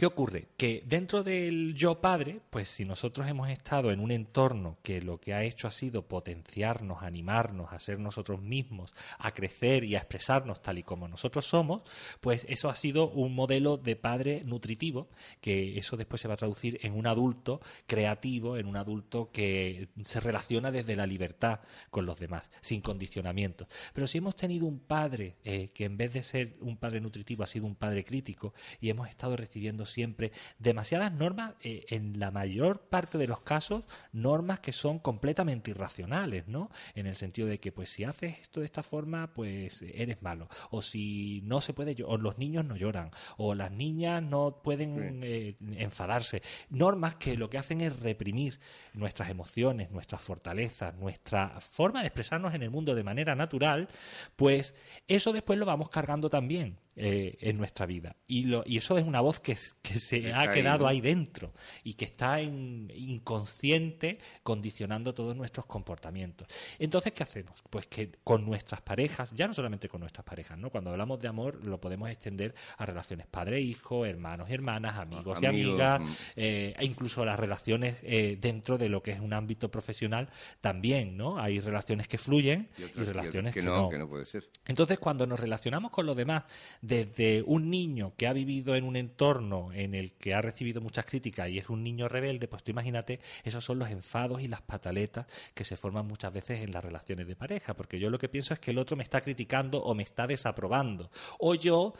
¿Qué 0.02 0.06
ocurre? 0.06 0.48
Que 0.56 0.82
dentro 0.84 1.22
del 1.22 1.76
yo 1.76 2.00
padre, 2.00 2.40
pues 2.50 2.68
si 2.68 2.84
nosotros 2.84 3.28
hemos 3.28 3.48
estado 3.50 3.92
en 3.92 4.00
un 4.00 4.10
entorno 4.10 4.76
que 4.82 5.00
lo 5.00 5.20
que 5.20 5.32
ha 5.32 5.44
hecho 5.44 5.68
ha 5.68 5.70
sido 5.70 6.08
potenciarnos, 6.08 7.04
animarnos, 7.04 7.72
a 7.72 7.78
ser 7.78 8.00
nosotros 8.00 8.42
mismos, 8.42 8.92
a 9.20 9.30
crecer 9.32 9.84
y 9.84 9.94
a 9.94 9.98
expresarnos 9.98 10.60
tal 10.60 10.78
y 10.78 10.82
como 10.82 11.06
nosotros 11.06 11.46
somos, 11.46 11.82
pues 12.20 12.44
eso 12.48 12.68
ha 12.68 12.74
sido 12.74 13.10
un 13.10 13.36
modelo 13.36 13.76
de 13.76 13.94
padre 13.94 14.42
nutritivo, 14.44 15.08
que 15.40 15.78
eso 15.78 15.96
después 15.96 16.20
se 16.20 16.26
va 16.26 16.34
a 16.34 16.36
traducir 16.36 16.80
en 16.82 16.94
un 16.94 17.06
adulto 17.06 17.60
creativo, 17.86 18.56
en 18.56 18.66
un 18.66 18.78
adulto 18.78 19.30
que 19.30 19.86
se 20.04 20.18
relaciona 20.18 20.72
desde 20.72 20.96
la 20.96 21.06
libertad 21.06 21.60
con 21.90 22.06
los 22.06 22.18
demás, 22.18 22.50
sin 22.60 22.80
condicionamientos. 22.80 23.68
Pero 23.92 24.08
si 24.08 24.18
hemos 24.18 24.34
tenido 24.34 24.66
un 24.66 24.80
padre 24.80 25.36
eh, 25.44 25.70
que 25.72 25.84
en 25.84 25.96
vez 25.96 26.12
de 26.12 26.24
ser 26.24 26.56
un 26.60 26.76
padre 26.76 27.00
nutritivo 27.00 27.44
ha 27.44 27.46
sido 27.46 27.66
un 27.66 27.76
padre 27.76 28.04
crítico 28.04 28.52
y 28.80 28.90
hemos 28.90 29.08
estado 29.08 29.36
recibiendo 29.36 29.86
siempre 29.92 30.32
demasiadas 30.58 31.12
normas, 31.12 31.54
eh, 31.62 31.84
en 31.88 32.18
la 32.18 32.30
mayor 32.30 32.80
parte 32.80 33.18
de 33.18 33.26
los 33.26 33.40
casos, 33.40 33.84
normas 34.12 34.60
que 34.60 34.72
son 34.72 34.98
completamente 34.98 35.70
irracionales, 35.70 36.48
¿no? 36.48 36.70
En 36.94 37.06
el 37.06 37.16
sentido 37.16 37.48
de 37.48 37.60
que, 37.60 37.72
pues, 37.72 37.90
si 37.90 38.04
haces 38.04 38.38
esto 38.40 38.60
de 38.60 38.66
esta 38.66 38.82
forma, 38.82 39.32
pues 39.34 39.82
eres 39.82 40.22
malo. 40.22 40.48
O 40.70 40.82
si 40.82 41.40
no 41.44 41.60
se 41.60 41.72
puede, 41.72 41.96
o 42.04 42.16
los 42.16 42.38
niños 42.38 42.64
no 42.64 42.76
lloran, 42.76 43.10
o 43.36 43.54
las 43.54 43.70
niñas 43.70 44.22
no 44.22 44.60
pueden 44.62 45.20
eh, 45.22 45.56
enfadarse. 45.76 46.42
Normas 46.70 47.16
que 47.16 47.36
lo 47.36 47.50
que 47.50 47.58
hacen 47.58 47.80
es 47.80 48.00
reprimir 48.00 48.58
nuestras 48.94 49.28
emociones, 49.30 49.90
nuestras 49.90 50.22
fortalezas, 50.22 50.94
nuestra 50.96 51.60
forma 51.60 52.00
de 52.00 52.08
expresarnos 52.08 52.54
en 52.54 52.62
el 52.62 52.70
mundo 52.70 52.94
de 52.94 53.04
manera 53.04 53.34
natural, 53.34 53.88
pues 54.36 54.74
eso 55.08 55.32
después 55.32 55.58
lo 55.58 55.66
vamos 55.66 55.88
cargando 55.90 56.30
también 56.30 56.78
eh, 56.94 57.38
en 57.40 57.56
nuestra 57.56 57.86
vida. 57.86 58.16
Y, 58.26 58.44
lo, 58.44 58.62
y 58.66 58.76
eso 58.76 58.98
es 58.98 59.06
una 59.06 59.20
voz 59.20 59.40
que, 59.40 59.56
que 59.80 59.98
se 59.98 60.32
ha 60.34 60.50
quedado 60.50 60.86
ahí, 60.86 61.00
dentro 61.00 61.54
y 61.84 61.94
que 61.94 62.04
está 62.04 62.40
en, 62.40 62.92
inconsciente 62.94 64.18
condicionando 64.42 65.14
todos 65.14 65.34
nuestros 65.34 65.64
comportamientos. 65.66 66.48
Entonces, 66.78 67.12
¿qué 67.12 67.22
hacemos? 67.22 67.62
Pues 67.70 67.86
que 67.86 68.12
con 68.22 68.44
nuestras 68.44 68.82
parejas, 68.82 69.30
ya 69.34 69.46
no 69.46 69.54
solamente 69.54 69.88
con 69.88 70.00
nuestras 70.00 70.24
parejas, 70.24 70.58
¿no? 70.58 70.70
Cuando 70.70 70.90
hablamos 70.90 71.18
de 71.20 71.28
amor 71.28 71.64
lo 71.64 71.80
podemos 71.80 72.10
extender 72.10 72.54
a 72.76 72.84
relaciones 72.84 73.26
padre-hijo, 73.26 74.04
hermanos 74.04 74.50
y 74.50 74.54
hermanas, 74.54 74.96
amigos, 74.96 75.38
y 75.40 75.46
amigas, 75.46 76.00
mm. 76.00 76.12
eh, 76.36 76.74
e 76.78 76.84
incluso 76.84 77.24
las 77.24 77.38
relaciones 77.38 77.96
eh, 78.02 78.36
dentro 78.40 78.76
de 78.76 78.88
lo 78.88 79.02
que 79.02 79.12
es 79.12 79.20
un 79.20 79.32
ámbito 79.32 79.70
profesional 79.70 80.28
también, 80.60 81.16
¿no? 81.16 81.38
Hay 81.38 81.60
relaciones 81.60 82.06
que 82.06 82.18
fluyen 82.18 82.68
y, 82.76 82.84
relaciones 82.84 83.54
que, 83.54 83.62
no, 83.62 83.88
que 83.88 83.98
no 83.98 84.08
puede 84.08 84.26
ser. 84.26 84.48
Entonces, 84.66 84.98
cuando 84.98 85.26
nos 85.26 85.40
relacionamos 85.40 85.90
con 85.90 86.06
los 86.06 86.16
demás, 86.16 86.44
desde 86.82 87.42
un 87.46 87.70
niño 87.70 88.12
que 88.16 88.26
ha 88.26 88.32
vivido 88.32 88.74
en 88.74 88.84
un 88.84 88.96
entorno 88.96 89.72
en 89.72 89.94
el 89.94 90.12
que 90.14 90.34
ha 90.34 90.42
recibido 90.42 90.80
muchas 90.80 91.06
críticas 91.06 91.48
y 91.48 91.58
es 91.58 91.70
un 91.70 91.84
niño 91.84 92.08
rebelde, 92.08 92.48
pues 92.48 92.64
tú 92.64 92.72
imagínate, 92.72 93.20
esos 93.44 93.64
son 93.64 93.78
los 93.78 93.88
enfados 93.88 94.42
y 94.42 94.48
las 94.48 94.62
pataletas 94.62 95.26
que 95.54 95.64
se 95.64 95.76
forman 95.76 96.06
muchas 96.06 96.32
veces 96.32 96.60
en 96.60 96.72
las 96.72 96.84
relaciones 96.84 97.28
de 97.28 97.36
pareja, 97.36 97.74
porque 97.74 98.00
yo 98.00 98.10
lo 98.10 98.18
que 98.18 98.28
pienso 98.28 98.52
es 98.52 98.60
que 98.60 98.72
el 98.72 98.78
otro 98.78 98.96
me 98.96 99.04
está 99.04 99.20
criticando 99.20 99.82
o 99.82 99.94
me 99.94 100.02
está 100.02 100.26
desaprobando, 100.26 101.10
o 101.38 101.54
yo 101.54 101.94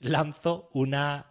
lanzo 0.00 0.70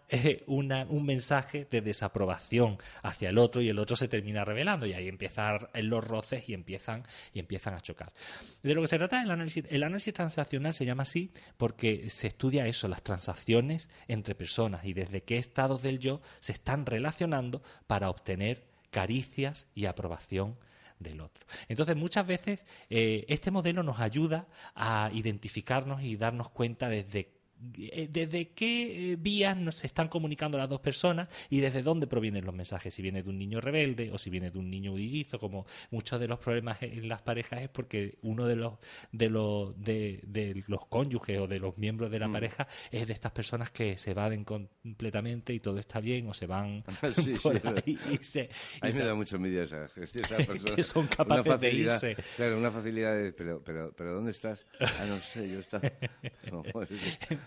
eh, 0.10 0.44
una, 0.48 0.86
un 0.90 1.06
mensaje 1.06 1.68
de 1.70 1.82
desaprobación 1.82 2.78
hacia 3.02 3.30
el 3.30 3.38
otro 3.38 3.62
y 3.62 3.70
el 3.70 3.80
otro 3.80 3.96
se 3.96 4.08
termina 4.08 4.44
revelando 4.44 4.86
y 4.86 4.94
ahí 4.94 5.08
empiezan 5.08 5.68
los 5.74 6.04
roces 6.04 6.50
y 6.50 6.54
empiezan, 6.54 7.04
y 7.34 7.40
empiezan 7.40 7.76
a 7.76 7.82
chocar. 7.82 8.12
De 8.64 8.74
lo 8.74 8.82
que 8.82 8.88
se 8.88 8.98
trata 8.98 9.22
el 9.22 9.32
análisis, 9.32 9.66
el 9.70 9.84
análisis 9.84 10.14
transaccional 10.14 10.74
se 10.74 10.86
llama 10.86 11.04
así 11.04 11.32
porque 11.58 12.10
se 12.10 12.28
estudia 12.28 12.68
eso, 12.68 12.88
las 12.88 13.04
transacciones 13.04 13.90
entre 14.08 14.36
personas 14.36 14.86
y 14.86 14.94
desde 14.94 15.24
qué 15.24 15.38
estados 15.38 15.82
del 15.82 16.00
yo 16.00 16.22
se 16.40 16.52
están 16.52 16.86
relacionando 16.86 17.64
para 17.88 18.10
obtener 18.10 18.66
caricias 18.92 19.68
y 19.76 19.86
aprobación 19.86 20.58
del 21.00 21.22
otro. 21.22 21.46
Entonces, 21.68 21.96
muchas 21.96 22.26
veces 22.26 22.66
eh, 22.90 23.26
este 23.28 23.52
modelo 23.52 23.84
nos 23.84 24.00
ayuda 24.00 24.48
a 24.74 25.12
identificarnos 25.14 26.02
y 26.02 26.16
darnos 26.16 26.50
cuenta 26.50 26.90
desde 26.90 27.37
desde 27.60 28.50
qué 28.50 29.14
eh, 29.14 29.16
vías 29.18 29.58
nos 29.58 29.84
están 29.84 30.08
comunicando 30.08 30.58
las 30.58 30.70
dos 30.70 30.82
personas 30.82 31.28
y 31.50 31.60
desde 31.60 31.82
dónde 31.82 32.08
provienen 32.08 32.46
los 32.46 32.54
mensajes, 32.54 32.94
si 32.94 33.02
viene 33.02 33.24
de 33.24 33.30
un 33.30 33.38
niño 33.38 33.62
rebelde 33.62 34.12
o 34.12 34.18
si 34.18 34.30
viene 34.30 34.52
de 34.52 34.60
un 34.60 34.70
niño 34.70 34.94
huidizo, 34.94 35.40
como 35.40 35.66
muchos 35.90 36.20
de 36.20 36.28
los 36.28 36.40
problemas 36.40 36.82
en 36.84 37.08
las 37.08 37.22
parejas 37.22 37.62
es 37.62 37.70
porque 37.70 38.18
uno 38.22 38.46
de 38.46 38.56
los 38.56 38.74
de 39.12 39.30
los 39.30 39.80
de, 39.82 40.64
los 40.68 40.86
cónyuges 40.86 41.40
o 41.40 41.48
de 41.48 41.60
los 41.60 41.78
miembros 41.78 42.12
de 42.12 42.20
la 42.20 42.28
mm. 42.28 42.32
pareja 42.32 42.68
es 42.92 43.08
de 43.08 43.14
estas 43.14 43.32
personas 43.32 43.72
que 43.72 43.98
se 43.98 44.12
evaden 44.12 44.44
completamente 44.44 45.54
y 45.54 45.60
todo 45.60 45.80
está 45.80 46.00
bien 46.00 46.28
o 46.30 46.34
se 46.34 46.46
van 46.46 46.84
por 47.44 47.68
ahí 47.68 47.98
y 48.12 48.24
se 48.24 48.50
a 48.82 48.88
mí 48.88 48.94
me 48.94 49.04
da 49.04 49.16
mucho 49.16 49.38
envidia 49.38 49.64
esa, 49.64 49.86
esa 49.86 50.38
persona 50.46 50.76
que 50.76 50.84
son 50.84 51.08
capaces 51.08 51.60
de 51.60 51.72
irse. 51.72 52.18
Claro 52.36 52.58
una 52.58 52.72
facilidad 52.72 53.16
de 53.16 53.34
pero 53.34 53.64
pero 53.64 53.94
pero 53.96 54.14
dónde 54.14 54.32
estás 54.32 54.66
ah 54.80 55.06
no 55.08 55.18
sé 55.18 55.50
yo 55.50 55.60
está 55.60 55.82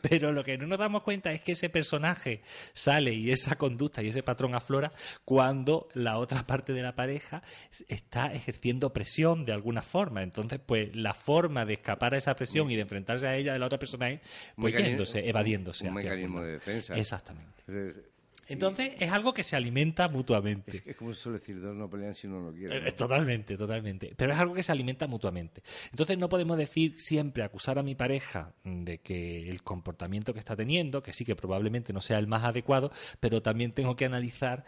Pero 0.09 0.33
lo 0.33 0.45
que 0.45 0.59
no 0.59 0.67
nos 0.67 0.79
damos 0.79 1.03
cuenta 1.03 1.33
es 1.33 1.43
que 1.43 1.53
ese 1.53 1.69
personaje 1.69 2.43
sale 2.73 3.13
y 3.13 3.31
esa 3.31 3.57
conducta 3.57 4.03
y 4.03 4.09
ese 4.09 4.23
patrón 4.23 4.55
aflora 4.55 4.93
cuando 5.25 5.89
la 5.95 6.19
otra 6.19 6.43
parte 6.47 6.73
de 6.73 6.83
la 6.83 6.95
pareja 6.95 7.43
está 7.89 8.33
ejerciendo 8.33 8.93
presión 8.93 9.45
de 9.45 9.53
alguna 9.53 9.83
forma. 9.83 10.23
Entonces, 10.23 10.61
pues 10.65 10.95
la 10.95 11.15
forma 11.15 11.65
de 11.65 11.75
escapar 11.75 12.15
a 12.15 12.19
esa 12.19 12.35
presión 12.35 12.71
y 12.71 12.77
de 12.77 12.83
enfrentarse 12.83 13.27
a 13.27 13.37
ella 13.37 13.53
de 13.53 13.59
la 13.59 13.67
otra 13.67 13.79
persona 13.79 14.11
es 14.11 14.21
pues, 14.57 14.75
yéndose, 14.75 15.29
evadiéndose. 15.29 15.89
Un 15.89 15.95
mecanismo 15.95 16.43
de 16.43 16.53
defensa. 16.53 16.97
Exactamente. 16.97 17.63
Entonces 17.67 18.11
es 18.51 19.13
algo 19.13 19.33
que 19.33 19.45
se 19.45 19.57
alimenta 19.57 20.09
mutuamente. 20.09 20.71
Es, 20.71 20.83
que, 20.83 20.91
es 20.91 20.97
como 20.97 21.15
suele 21.15 21.39
decir, 21.39 21.61
dos 21.61 21.75
no 21.75 21.89
pelean 21.89 22.15
si 22.15 22.27
uno 22.27 22.41
no 22.41 22.53
quiere. 22.53 22.89
Eh, 22.89 22.93
totalmente, 22.93 23.57
totalmente. 23.57 24.13
Pero 24.17 24.33
es 24.33 24.39
algo 24.39 24.55
que 24.55 24.63
se 24.63 24.73
alimenta 24.73 25.07
mutuamente. 25.07 25.63
Entonces 25.91 26.19
no 26.19 26.29
podemos 26.29 26.57
decir 26.57 27.01
siempre 27.01 27.43
acusar 27.43 27.79
a 27.79 27.83
mi 27.83 27.95
pareja 27.95 28.55
de 28.65 28.99
que 28.99 29.51
el 29.51 29.63
comportamiento 29.63 30.33
que 30.33 30.41
está 30.41 30.57
teniendo, 30.57 31.03
que 31.03 31.13
sí 31.13 31.25
que 31.25 31.37
probablemente 31.37 31.93
no 31.93 32.01
sea 32.01 32.19
el 32.19 32.27
más 32.27 32.45
adecuado, 32.45 32.93
pero 33.21 33.43
también 33.43 33.73
tengo 33.73 33.97
que 33.97 34.05
analizar 34.05 34.65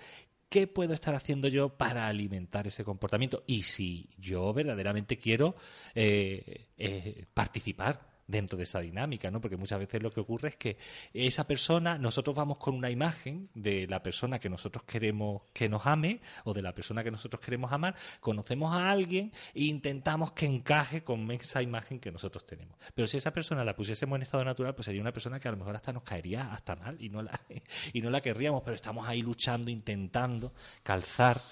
¿qué 0.52 0.66
puedo 0.66 0.92
estar 0.92 1.14
haciendo 1.14 1.48
yo 1.48 1.78
para 1.78 2.06
alimentar 2.08 2.66
ese 2.66 2.84
comportamiento? 2.84 3.42
Y 3.46 3.62
si 3.62 4.10
yo 4.18 4.52
verdaderamente 4.52 5.16
quiero 5.16 5.56
eh, 5.94 6.66
eh, 6.76 7.24
participar 7.32 8.11
dentro 8.32 8.56
de 8.56 8.64
esa 8.64 8.80
dinámica, 8.80 9.30
¿no? 9.30 9.40
Porque 9.40 9.56
muchas 9.56 9.78
veces 9.78 10.02
lo 10.02 10.10
que 10.10 10.20
ocurre 10.20 10.48
es 10.48 10.56
que 10.56 10.78
esa 11.12 11.46
persona, 11.46 11.98
nosotros 11.98 12.34
vamos 12.34 12.56
con 12.56 12.74
una 12.74 12.90
imagen 12.90 13.50
de 13.54 13.86
la 13.86 14.02
persona 14.02 14.38
que 14.38 14.48
nosotros 14.48 14.84
queremos 14.84 15.42
que 15.52 15.68
nos 15.68 15.86
ame 15.86 16.20
o 16.44 16.54
de 16.54 16.62
la 16.62 16.74
persona 16.74 17.04
que 17.04 17.10
nosotros 17.10 17.40
queremos 17.40 17.70
amar, 17.72 17.94
conocemos 18.20 18.74
a 18.74 18.90
alguien 18.90 19.32
e 19.54 19.64
intentamos 19.64 20.32
que 20.32 20.46
encaje 20.46 21.04
con 21.04 21.30
esa 21.30 21.62
imagen 21.62 22.00
que 22.00 22.10
nosotros 22.10 22.46
tenemos. 22.46 22.76
Pero 22.94 23.06
si 23.06 23.18
esa 23.18 23.32
persona 23.32 23.64
la 23.64 23.76
pusiésemos 23.76 24.16
en 24.16 24.22
estado 24.22 24.44
natural, 24.44 24.74
pues 24.74 24.86
sería 24.86 25.02
una 25.02 25.12
persona 25.12 25.38
que 25.38 25.48
a 25.48 25.52
lo 25.52 25.58
mejor 25.58 25.76
hasta 25.76 25.92
nos 25.92 26.02
caería 26.02 26.52
hasta 26.52 26.74
mal 26.74 26.96
y 26.98 27.10
no 27.10 27.22
la, 27.22 27.38
y 27.92 28.00
no 28.00 28.08
la 28.08 28.22
querríamos, 28.22 28.62
pero 28.64 28.74
estamos 28.74 29.06
ahí 29.06 29.20
luchando, 29.20 29.70
intentando 29.70 30.54
calzar 30.82 31.42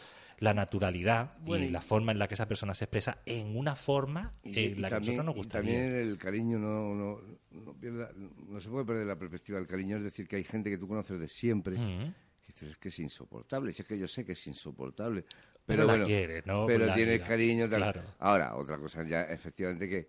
la 0.41 0.55
naturalidad 0.55 1.37
y, 1.47 1.69
la 1.69 1.83
forma 1.83 2.13
en 2.13 2.19
la 2.19 2.27
que 2.27 2.35
esa 2.35 2.49
persona 2.49 2.75
se 2.75 2.87
expresa 2.87 3.19
en 3.27 3.57
una 3.57 3.77
forma 3.77 4.33
en 4.43 4.81
la 4.81 4.89
que 4.89 4.95
a 4.95 4.99
nosotros 4.99 5.25
nos 5.27 5.35
gustaría. 5.35 5.71
Y 5.71 5.75
también 5.75 5.95
el 5.95 6.19
cariño 6.19 6.59
no, 6.59 6.95
no, 6.95 7.21
no, 8.49 8.61
se 8.61 8.71
puede 8.71 8.87
perder 8.87 9.07
la 9.07 9.17
perspectiva 9.17 9.59
del 9.59 9.69
cariño, 9.69 9.99
es 9.99 10.03
decir, 10.03 10.27
que 10.27 10.37
hay 10.37 10.45
gente 10.45 10.71
que 10.71 10.79
tú 10.79 10.89
conoces 10.89 11.21
de 11.21 11.29
siempre. 11.29 11.77
que 11.77 12.47
dices, 12.47 12.71
es 12.71 12.79
que 12.79 12.89
es 12.89 12.99
insoportable, 12.99 13.71
si 13.73 13.83
es 13.83 13.89
que 13.89 13.99
yo 13.99 14.09
sé 14.09 14.25
que 14.25 14.33
es 14.33 14.47
insoportable, 14.47 15.27
pero, 15.67 15.87
bueno, 15.87 16.07
¿no? 16.47 16.67
pero 16.67 16.93
tienes 16.95 17.21
cariño. 17.21 17.69
Ahora, 18.19 18.57
otra 18.57 18.79
cosa 18.79 19.05
ya, 19.05 19.25
efectivamente, 19.25 19.89
que, 19.89 20.09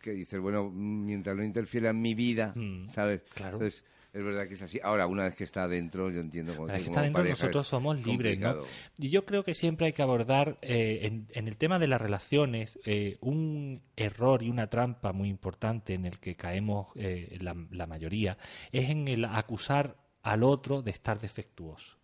que, 0.00 0.10
dices, 0.10 0.40
bueno, 0.40 0.70
mientras 0.70 1.36
no 1.36 1.44
interfiera 1.44 1.90
en 1.90 2.00
mi 2.00 2.14
vida, 2.14 2.54
¿sabes? 2.88 3.20
Claro. 3.34 3.58
Entonces, 3.58 3.84
es 4.14 4.24
verdad 4.24 4.46
que 4.46 4.54
es 4.54 4.62
así. 4.62 4.78
Ahora, 4.80 5.08
una 5.08 5.24
vez 5.24 5.34
que 5.34 5.42
está 5.42 5.66
dentro, 5.66 6.08
yo 6.08 6.20
entiendo 6.20 6.54
como, 6.54 6.68
que 6.68 6.76
está 6.76 7.02
dentro, 7.02 7.24
nosotros 7.24 7.66
somos 7.66 8.00
libres, 8.06 8.38
¿no? 8.38 8.58
Y 8.96 9.10
yo 9.10 9.26
creo 9.26 9.42
que 9.42 9.54
siempre 9.54 9.86
hay 9.86 9.92
que 9.92 10.02
abordar 10.02 10.56
eh, 10.62 11.26
en, 11.32 11.48
el 11.48 11.56
tema 11.56 11.80
de 11.80 11.88
las 11.88 12.00
relaciones 12.00 12.78
eh, 12.84 13.18
un 13.20 13.82
error 13.96 14.44
y 14.44 14.50
una 14.50 14.68
trampa 14.68 15.12
muy 15.12 15.28
importante 15.28 15.94
en 15.94 16.06
el 16.06 16.20
que 16.20 16.36
caemos 16.36 16.88
eh, 16.94 17.38
la, 17.40 17.56
la 17.72 17.88
mayoría 17.88 18.38
es 18.70 18.88
en 18.88 19.08
el 19.08 19.24
acusar 19.24 19.96
al 20.22 20.44
otro 20.44 20.80
de 20.80 20.92
estar 20.92 21.18
defectuoso. 21.18 21.98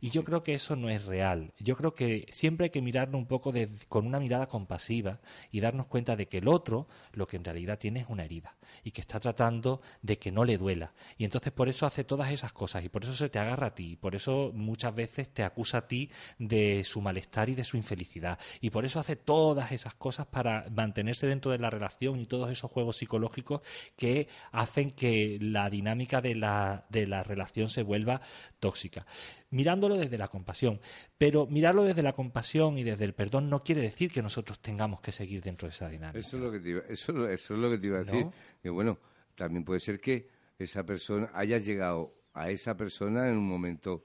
Y 0.00 0.10
yo 0.10 0.24
creo 0.24 0.42
que 0.42 0.54
eso 0.54 0.76
no 0.76 0.90
es 0.90 1.04
real. 1.04 1.52
Yo 1.58 1.76
creo 1.76 1.94
que 1.94 2.26
siempre 2.30 2.64
hay 2.64 2.70
que 2.70 2.82
mirarlo 2.82 3.18
un 3.18 3.26
poco 3.26 3.52
con 3.88 4.06
una 4.06 4.20
mirada 4.20 4.48
compasiva 4.48 5.20
y 5.50 5.60
darnos 5.60 5.86
cuenta 5.86 6.16
de 6.16 6.26
que 6.26 6.38
el 6.38 6.48
otro 6.48 6.88
lo 7.12 7.26
que 7.26 7.36
en 7.36 7.44
realidad 7.44 7.78
tiene 7.78 8.00
es 8.00 8.06
una 8.08 8.24
herida 8.24 8.56
y 8.82 8.90
que 8.90 9.00
está 9.00 9.20
tratando 9.20 9.80
de 10.02 10.18
que 10.18 10.32
no 10.32 10.44
le 10.44 10.58
duela. 10.58 10.92
Y 11.16 11.24
entonces 11.24 11.52
por 11.52 11.68
eso 11.68 11.86
hace 11.86 12.04
todas 12.04 12.30
esas 12.30 12.52
cosas 12.52 12.84
y 12.84 12.88
por 12.88 13.04
eso 13.04 13.14
se 13.14 13.28
te 13.28 13.38
agarra 13.38 13.68
a 13.68 13.74
ti 13.74 13.92
y 13.92 13.96
por 13.96 14.14
eso 14.14 14.50
muchas 14.54 14.94
veces 14.94 15.28
te 15.32 15.42
acusa 15.42 15.78
a 15.78 15.88
ti 15.88 16.10
de 16.38 16.84
su 16.84 17.00
malestar 17.00 17.48
y 17.48 17.54
de 17.54 17.64
su 17.64 17.76
infelicidad. 17.76 18.38
Y 18.60 18.70
por 18.70 18.84
eso 18.84 19.00
hace 19.00 19.16
todas 19.16 19.72
esas 19.72 19.94
cosas 19.94 20.26
para 20.26 20.66
mantenerse 20.70 21.26
dentro 21.26 21.50
de 21.50 21.58
la 21.58 21.70
relación 21.70 22.20
y 22.20 22.26
todos 22.26 22.50
esos 22.50 22.70
juegos 22.70 22.96
psicológicos 22.96 23.62
que 23.96 24.28
hacen 24.52 24.90
que 24.90 25.38
la 25.40 25.70
dinámica 25.70 26.20
de 26.20 26.34
la, 26.34 26.84
de 26.90 27.06
la 27.06 27.22
relación 27.22 27.68
se 27.68 27.82
vuelva 27.82 28.20
tóxica 28.60 29.06
mirándolo 29.50 29.96
desde 29.96 30.18
la 30.18 30.28
compasión. 30.28 30.80
Pero 31.18 31.46
mirarlo 31.46 31.84
desde 31.84 32.02
la 32.02 32.12
compasión 32.12 32.78
y 32.78 32.84
desde 32.84 33.04
el 33.04 33.14
perdón 33.14 33.50
no 33.50 33.62
quiere 33.62 33.82
decir 33.82 34.10
que 34.10 34.22
nosotros 34.22 34.60
tengamos 34.60 35.00
que 35.00 35.12
seguir 35.12 35.42
dentro 35.42 35.68
de 35.68 35.74
esa 35.74 35.88
dinámica. 35.88 36.18
Eso 36.18 36.36
es 36.36 36.42
lo 36.42 36.52
que 36.52 36.60
te 36.60 36.70
iba, 36.70 36.82
eso, 36.88 37.28
es 37.28 37.50
lo 37.50 37.70
que 37.70 37.78
te 37.78 37.86
iba 37.86 37.98
a 37.98 38.04
decir. 38.04 38.26
Que 38.62 38.70
bueno, 38.70 38.98
también 39.34 39.64
puede 39.64 39.80
ser 39.80 40.00
que 40.00 40.28
esa 40.58 40.84
persona 40.84 41.30
haya 41.34 41.58
llegado 41.58 42.14
a 42.32 42.50
esa 42.50 42.76
persona 42.76 43.28
en 43.28 43.36
un 43.36 43.46
momento 43.48 44.04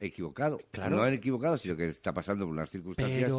equivocado. 0.00 0.60
Claro. 0.70 0.96
No 0.96 1.06
equivocado, 1.06 1.56
sino 1.56 1.76
que 1.76 1.88
está 1.88 2.12
pasando 2.12 2.44
por 2.44 2.52
unas 2.52 2.70
circunstancias 2.70 3.32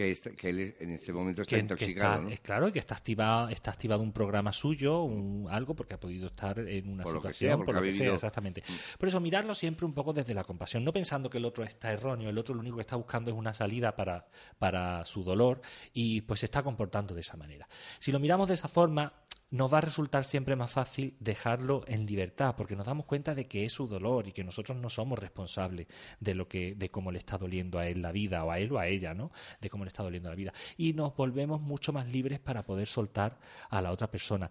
que, 0.00 0.34
que, 0.36 0.48
él 0.50 0.74
en 0.80 0.90
ese 0.90 1.12
momento 1.12 1.42
está 1.42 1.58
intoxicado. 1.58 2.28
Es 2.28 2.40
claro, 2.40 2.68
y 2.68 2.72
que 2.72 2.78
está 2.78 2.94
activado, 2.94 3.48
está 3.48 3.70
activado 3.70 4.02
un 4.02 4.12
programa 4.12 4.52
suyo, 4.52 5.02
un, 5.02 5.46
algo, 5.50 5.74
porque 5.74 5.94
ha 5.94 6.00
podido 6.00 6.28
estar 6.28 6.58
en 6.58 6.88
una 6.88 7.04
situación, 7.04 7.64
por 7.64 7.74
lo 7.74 7.82
que 7.82 7.92
sea, 7.92 8.14
exactamente. 8.14 8.62
Por 8.98 9.08
eso, 9.08 9.20
mirarlo 9.20 9.54
siempre 9.54 9.86
un 9.86 9.92
poco 9.92 10.12
desde 10.12 10.34
la 10.34 10.44
compasión, 10.44 10.84
no 10.84 10.92
pensando 10.92 11.28
que 11.28 11.38
el 11.38 11.44
otro 11.44 11.64
está 11.64 11.92
erróneo, 11.92 12.30
el 12.30 12.38
otro 12.38 12.54
lo 12.54 12.60
único 12.60 12.76
que 12.76 12.82
está 12.82 12.96
buscando 12.96 13.30
es 13.30 13.36
una 13.36 13.54
salida 13.54 13.94
para, 13.94 14.26
para 14.58 15.04
su 15.04 15.22
dolor 15.22 15.60
y 15.92 16.22
pues 16.22 16.40
se 16.40 16.46
está 16.46 16.62
comportando 16.62 17.14
de 17.14 17.20
esa 17.20 17.36
manera. 17.36 17.68
Si 17.98 18.12
lo 18.12 18.18
miramos 18.18 18.48
de 18.48 18.54
esa 18.54 18.68
forma, 18.68 19.12
nos 19.50 19.72
va 19.72 19.78
a 19.78 19.80
resultar 19.80 20.24
siempre 20.24 20.54
más 20.54 20.72
fácil 20.72 21.16
dejarlo 21.18 21.82
en 21.88 22.06
libertad, 22.06 22.54
porque 22.56 22.76
nos 22.76 22.86
damos 22.86 23.06
cuenta 23.06 23.34
de 23.34 23.48
que 23.48 23.64
es 23.64 23.72
su 23.72 23.88
dolor 23.88 24.28
y 24.28 24.32
que 24.32 24.44
nosotros 24.44 24.78
no 24.78 24.88
somos 24.88 25.18
responsables 25.18 25.88
de 26.20 26.34
lo 26.34 26.46
que, 26.46 26.74
de 26.76 26.90
cómo 26.90 27.10
le 27.10 27.18
está 27.18 27.36
doliendo 27.36 27.78
a 27.78 27.88
él 27.88 28.00
la 28.00 28.12
vida, 28.12 28.44
o 28.44 28.50
a 28.52 28.58
él 28.60 28.72
o 28.72 28.78
a 28.78 28.86
ella, 28.86 29.12
¿no? 29.12 29.32
De 29.60 29.68
cómo 29.68 29.84
le 29.84 29.88
está 29.90 30.02
doliendo 30.02 30.28
la 30.28 30.34
vida. 30.34 30.52
Y 30.76 30.92
nos 30.92 31.14
volvemos 31.14 31.60
mucho 31.60 31.92
más 31.92 32.06
libres 32.06 32.40
para 32.40 32.64
poder 32.64 32.86
soltar 32.86 33.38
a 33.68 33.80
la 33.80 33.90
otra 33.90 34.10
persona. 34.10 34.50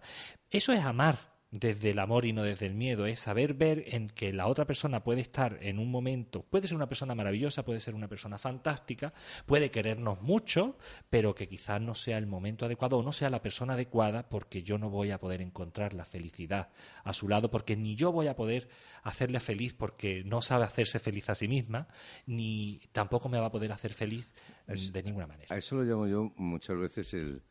Eso 0.50 0.72
es 0.72 0.80
amar, 0.80 1.18
desde 1.50 1.90
el 1.90 1.98
amor 1.98 2.24
y 2.24 2.32
no 2.32 2.44
desde 2.44 2.66
el 2.66 2.74
miedo, 2.74 3.06
es 3.06 3.20
saber 3.20 3.54
ver 3.54 3.84
en 3.88 4.08
que 4.08 4.32
la 4.32 4.46
otra 4.46 4.66
persona 4.66 5.02
puede 5.02 5.20
estar 5.20 5.58
en 5.62 5.78
un 5.78 5.90
momento, 5.90 6.42
puede 6.42 6.68
ser 6.68 6.76
una 6.76 6.88
persona 6.88 7.14
maravillosa, 7.14 7.64
puede 7.64 7.80
ser 7.80 7.94
una 7.94 8.08
persona 8.08 8.38
fantástica, 8.38 9.12
puede 9.46 9.70
querernos 9.70 10.22
mucho, 10.22 10.78
pero 11.08 11.34
que 11.34 11.48
quizás 11.48 11.80
no 11.80 11.94
sea 11.94 12.18
el 12.18 12.26
momento 12.26 12.66
adecuado 12.66 12.98
o 12.98 13.02
no 13.02 13.12
sea 13.12 13.30
la 13.30 13.42
persona 13.42 13.74
adecuada 13.74 14.28
porque 14.28 14.62
yo 14.62 14.78
no 14.78 14.90
voy 14.90 15.10
a 15.10 15.18
poder 15.18 15.40
encontrar 15.40 15.92
la 15.92 16.04
felicidad 16.04 16.68
a 17.02 17.12
su 17.12 17.28
lado, 17.28 17.50
porque 17.50 17.76
ni 17.76 17.96
yo 17.96 18.12
voy 18.12 18.28
a 18.28 18.36
poder 18.36 18.68
hacerle 19.02 19.40
feliz 19.40 19.74
porque 19.74 20.22
no 20.24 20.42
sabe 20.42 20.64
hacerse 20.64 21.00
feliz 21.00 21.28
a 21.30 21.34
sí 21.34 21.48
misma, 21.48 21.88
ni 22.26 22.80
tampoco 22.92 23.28
me 23.28 23.40
va 23.40 23.46
a 23.46 23.52
poder 23.52 23.72
hacer 23.72 23.92
feliz 23.92 24.32
de 24.66 25.02
ninguna 25.02 25.26
manera. 25.26 25.52
A 25.52 25.58
eso 25.58 25.74
lo 25.76 25.82
llamo 25.82 26.06
yo 26.06 26.32
muchas 26.36 26.78
veces 26.78 27.12
el 27.14 27.42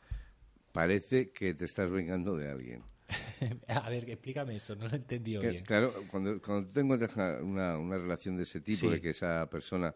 parece 0.71 1.31
que 1.31 1.53
te 1.53 1.65
estás 1.65 1.89
vengando 1.89 2.37
de 2.37 2.49
alguien. 2.49 2.83
a 3.67 3.89
ver, 3.89 4.09
explícame 4.09 4.55
eso, 4.55 4.75
no 4.75 4.87
lo 4.87 4.93
he 4.93 4.97
entendido 4.97 5.41
bien. 5.41 5.63
Claro, 5.63 5.93
cuando, 6.09 6.41
cuando 6.41 6.71
tú 6.71 6.79
encuentras 6.79 7.41
una, 7.41 7.77
una, 7.77 7.97
relación 7.97 8.37
de 8.37 8.43
ese 8.43 8.61
tipo, 8.61 8.89
de 8.89 9.01
que 9.01 9.09
esa 9.09 9.49
persona, 9.49 9.93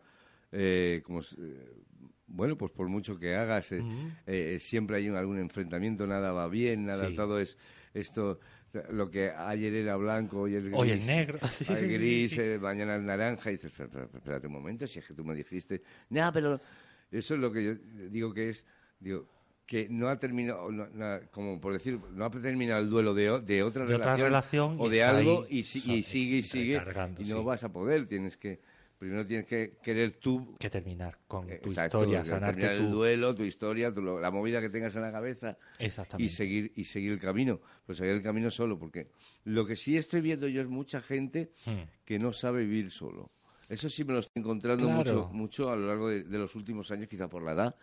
eh, 0.51 1.01
como, 1.05 1.22
eh, 1.22 1.84
bueno, 2.27 2.58
pues 2.58 2.72
por 2.72 2.88
mucho 2.88 3.17
que 3.17 3.36
hagas, 3.36 3.72
eh, 3.72 4.58
siempre 4.60 4.98
hay 4.98 5.08
algún 5.08 5.39
enfrentamiento, 5.39 6.08
nada 6.08 6.32
va 6.32 6.48
bien, 6.48 6.86
nada, 6.86 7.13
todo 7.15 7.39
es 7.39 7.58
esto, 7.93 8.39
lo 8.89 9.10
que 9.12 9.29
ayer 9.29 9.74
era 9.75 9.96
blanco, 9.96 10.41
hoy 10.41 10.55
es 10.55 10.63
gris. 10.63 10.75
Hoy 10.75 10.91
es 10.91 11.05
negro. 11.05 11.39
Sí, 11.51 11.88
gris, 11.88 12.39
mañana 12.60 12.96
es 12.96 13.03
naranja, 13.03 13.51
y 13.51 13.53
dices, 13.53 13.72
espérate 13.79 14.48
un 14.48 14.53
momento, 14.53 14.88
si 14.88 15.00
es 15.00 15.08
que 15.08 15.13
tú 15.13 15.24
me 15.24 15.36
dijiste, 15.36 15.84
nada, 16.10 16.32
pero 16.32 16.62
eso 17.12 17.36
es 17.36 17.39
lo 17.39 17.51
que 17.51 17.63
yo 17.63 17.74
digo 18.10 18.34
que 18.34 18.50
es, 18.50 18.65
digo, 19.00 19.27
que 19.65 19.88
no 19.89 20.10
ha 20.10 20.20
terminado, 20.20 20.70
como 21.32 21.60
por 21.60 21.74
decir, 21.74 22.00
no 22.12 22.25
ha 22.25 22.29
terminado 22.29 22.82
el 22.82 22.89
duelo 22.89 23.13
de, 23.13 23.39
de, 23.41 23.63
otra, 23.63 23.86
relación, 23.86 24.75
o 24.77 24.89
de 24.89 25.03
algo 25.03 25.46
y, 25.50 25.63
sigue 25.63 25.98
y 25.98 26.03
sigue 26.03 26.82
y 27.20 27.24
no 27.25 27.43
vas 27.43 27.63
a 27.63 27.72
poder, 27.72 28.08
tienes 28.08 28.38
que 28.38 28.60
primero 28.98 29.25
tienes 29.25 29.46
que 29.46 29.77
querer 29.82 30.13
tú 30.13 30.55
que 30.58 30.70
terminar 30.70 31.20
con 31.27 31.48
tu 31.62 31.72
historia, 31.72 32.24
sanarte 32.24 32.74
el 32.74 32.89
duelo, 32.89 33.36
tu 33.36 33.43
historia, 33.43 33.89
la 33.89 34.32
movida 34.32 34.62
que 34.62 34.70
tengas 34.70 34.96
en 34.96 35.01
la 35.01 35.12
cabeza 35.12 35.58
y 36.17 36.29
seguir 36.29 36.72
y 36.75 36.84
seguir 36.84 37.13
el 37.13 37.20
camino, 37.20 37.60
pues 37.86 37.98
seguir 37.98 38.13
el 38.13 38.22
camino 38.22 38.50
solo, 38.50 38.77
porque 38.77 39.10
lo 39.46 39.65
que 39.65 39.75
sí 39.75 39.98
estoy 39.98 40.22
viendo 40.22 40.48
yo 40.48 40.62
es 40.62 40.67
mucha 40.67 41.01
gente 41.01 41.51
hmm. 41.65 42.03
que 42.05 42.20
no 42.20 42.32
sabe 42.32 42.63
vivir 42.65 42.91
solo. 42.91 43.32
Eso 43.70 43.89
sí 43.89 44.03
me 44.03 44.13
lo 44.13 44.20
estoy 44.20 44.41
encontrando 44.41 44.88
mucho, 44.88 45.29
mucho 45.34 45.70
a 45.70 45.75
lo 45.75 45.88
largo 45.88 46.10
de, 46.10 46.24
de 46.24 46.38
los 46.38 46.53
últimos 46.55 46.91
años, 46.91 47.08
quizá 47.08 47.27
por 47.27 47.43
la 47.43 47.53
edad. 47.53 47.75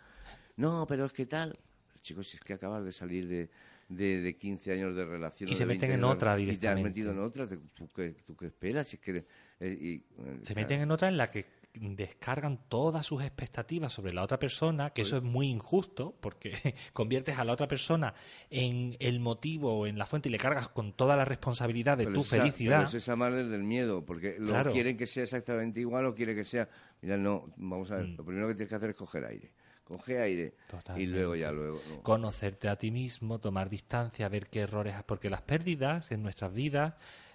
No, 0.55 0.85
pero 0.87 1.05
es 1.05 1.11
que 1.11 1.25
tal 1.25 1.57
chicos, 2.01 2.27
si 2.27 2.37
es 2.37 2.43
que 2.43 2.53
acabas 2.53 2.83
de 2.83 2.91
salir 2.91 3.27
de, 3.27 3.49
de, 3.89 4.21
de 4.21 4.37
15 4.37 4.71
años 4.71 4.95
de 4.95 5.05
relación. 5.05 5.49
Y 5.49 5.55
se 5.55 5.65
meten 5.65 5.91
en 5.91 6.03
otra 6.03 6.35
directamente. 6.35 6.55
Y 6.55 6.59
te 6.59 6.67
has 6.67 6.83
metido 6.83 7.11
en 7.11 7.19
otra, 7.19 7.47
¿tú 7.73 7.89
qué, 7.93 8.15
tú 8.25 8.35
qué 8.35 8.47
esperas? 8.47 8.87
Si 8.87 8.95
es 8.97 9.01
que, 9.01 9.25
eh, 9.59 9.77
y, 9.79 9.93
eh, 9.93 10.39
se 10.41 10.55
meten 10.55 10.81
en 10.81 10.91
otra 10.91 11.07
en 11.07 11.17
la 11.17 11.29
que 11.29 11.61
descargan 11.73 12.59
todas 12.67 13.05
sus 13.05 13.23
expectativas 13.23 13.93
sobre 13.93 14.13
la 14.13 14.23
otra 14.23 14.37
persona, 14.37 14.89
que 14.89 15.03
eso 15.03 15.17
es 15.17 15.23
muy 15.23 15.47
injusto, 15.47 16.15
porque 16.19 16.51
conviertes 16.93 17.37
a 17.37 17.45
la 17.45 17.53
otra 17.53 17.67
persona 17.67 18.13
en 18.49 18.97
el 18.99 19.19
motivo 19.19 19.79
o 19.79 19.87
en 19.87 19.97
la 19.97 20.05
fuente 20.05 20.27
y 20.27 20.31
le 20.31 20.37
cargas 20.37 20.67
con 20.67 20.93
toda 20.93 21.15
la 21.15 21.23
responsabilidad 21.23 21.97
de 21.97 22.07
tu 22.07 22.23
felicidad. 22.23 22.79
Pero 22.79 22.89
es 22.89 22.93
esa 22.95 23.15
más 23.15 23.33
desde 23.33 23.55
el 23.55 23.63
miedo, 23.63 24.03
porque 24.03 24.35
lo 24.39 24.71
quieren 24.71 24.97
que 24.97 25.07
sea 25.07 25.23
exactamente 25.23 25.79
igual 25.79 26.05
o 26.05 26.15
quiere 26.15 26.35
que 26.35 26.43
sea... 26.43 26.67
Mira, 27.01 27.17
no, 27.17 27.51
vamos 27.55 27.89
a 27.91 27.95
ver, 27.95 28.07
mm. 28.07 28.15
lo 28.17 28.25
primero 28.25 28.47
que 28.47 28.55
tienes 28.55 28.69
que 28.69 28.75
hacer 28.75 28.89
es 28.91 28.95
coger 28.95 29.25
aire 29.25 29.51
coge 29.83 30.19
aire 30.21 30.53
y 30.95 31.05
luego 31.05 31.35
ya 31.35 31.51
luego. 31.51 31.81
Conocerte 32.03 32.69
a 32.69 32.77
ti 32.77 32.91
mismo, 32.91 33.39
tomar 33.39 33.69
distancia, 33.69 34.29
ver 34.29 34.47
qué 34.47 34.61
errores, 34.61 34.95
porque 35.05 35.29
las 35.29 35.41
pérdidas 35.41 36.11
en 36.11 36.23
nuestras 36.23 36.53
vidas 36.53 36.93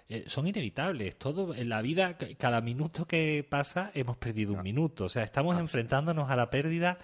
eh, 0.09 0.23
son 0.27 0.47
inevitables. 0.47 1.17
Todo 1.17 1.53
en 1.53 1.67
la 1.67 1.81
vida, 1.81 2.17
cada 2.37 2.61
minuto 2.61 3.05
que 3.05 3.45
pasa, 3.47 3.91
hemos 3.93 4.17
perdido 4.17 4.53
un 4.53 4.63
minuto. 4.63 5.05
O 5.05 5.09
sea, 5.09 5.23
estamos 5.23 5.59
enfrentándonos 5.59 6.29
a 6.31 6.35
la 6.35 6.49
pérdida 6.49 6.97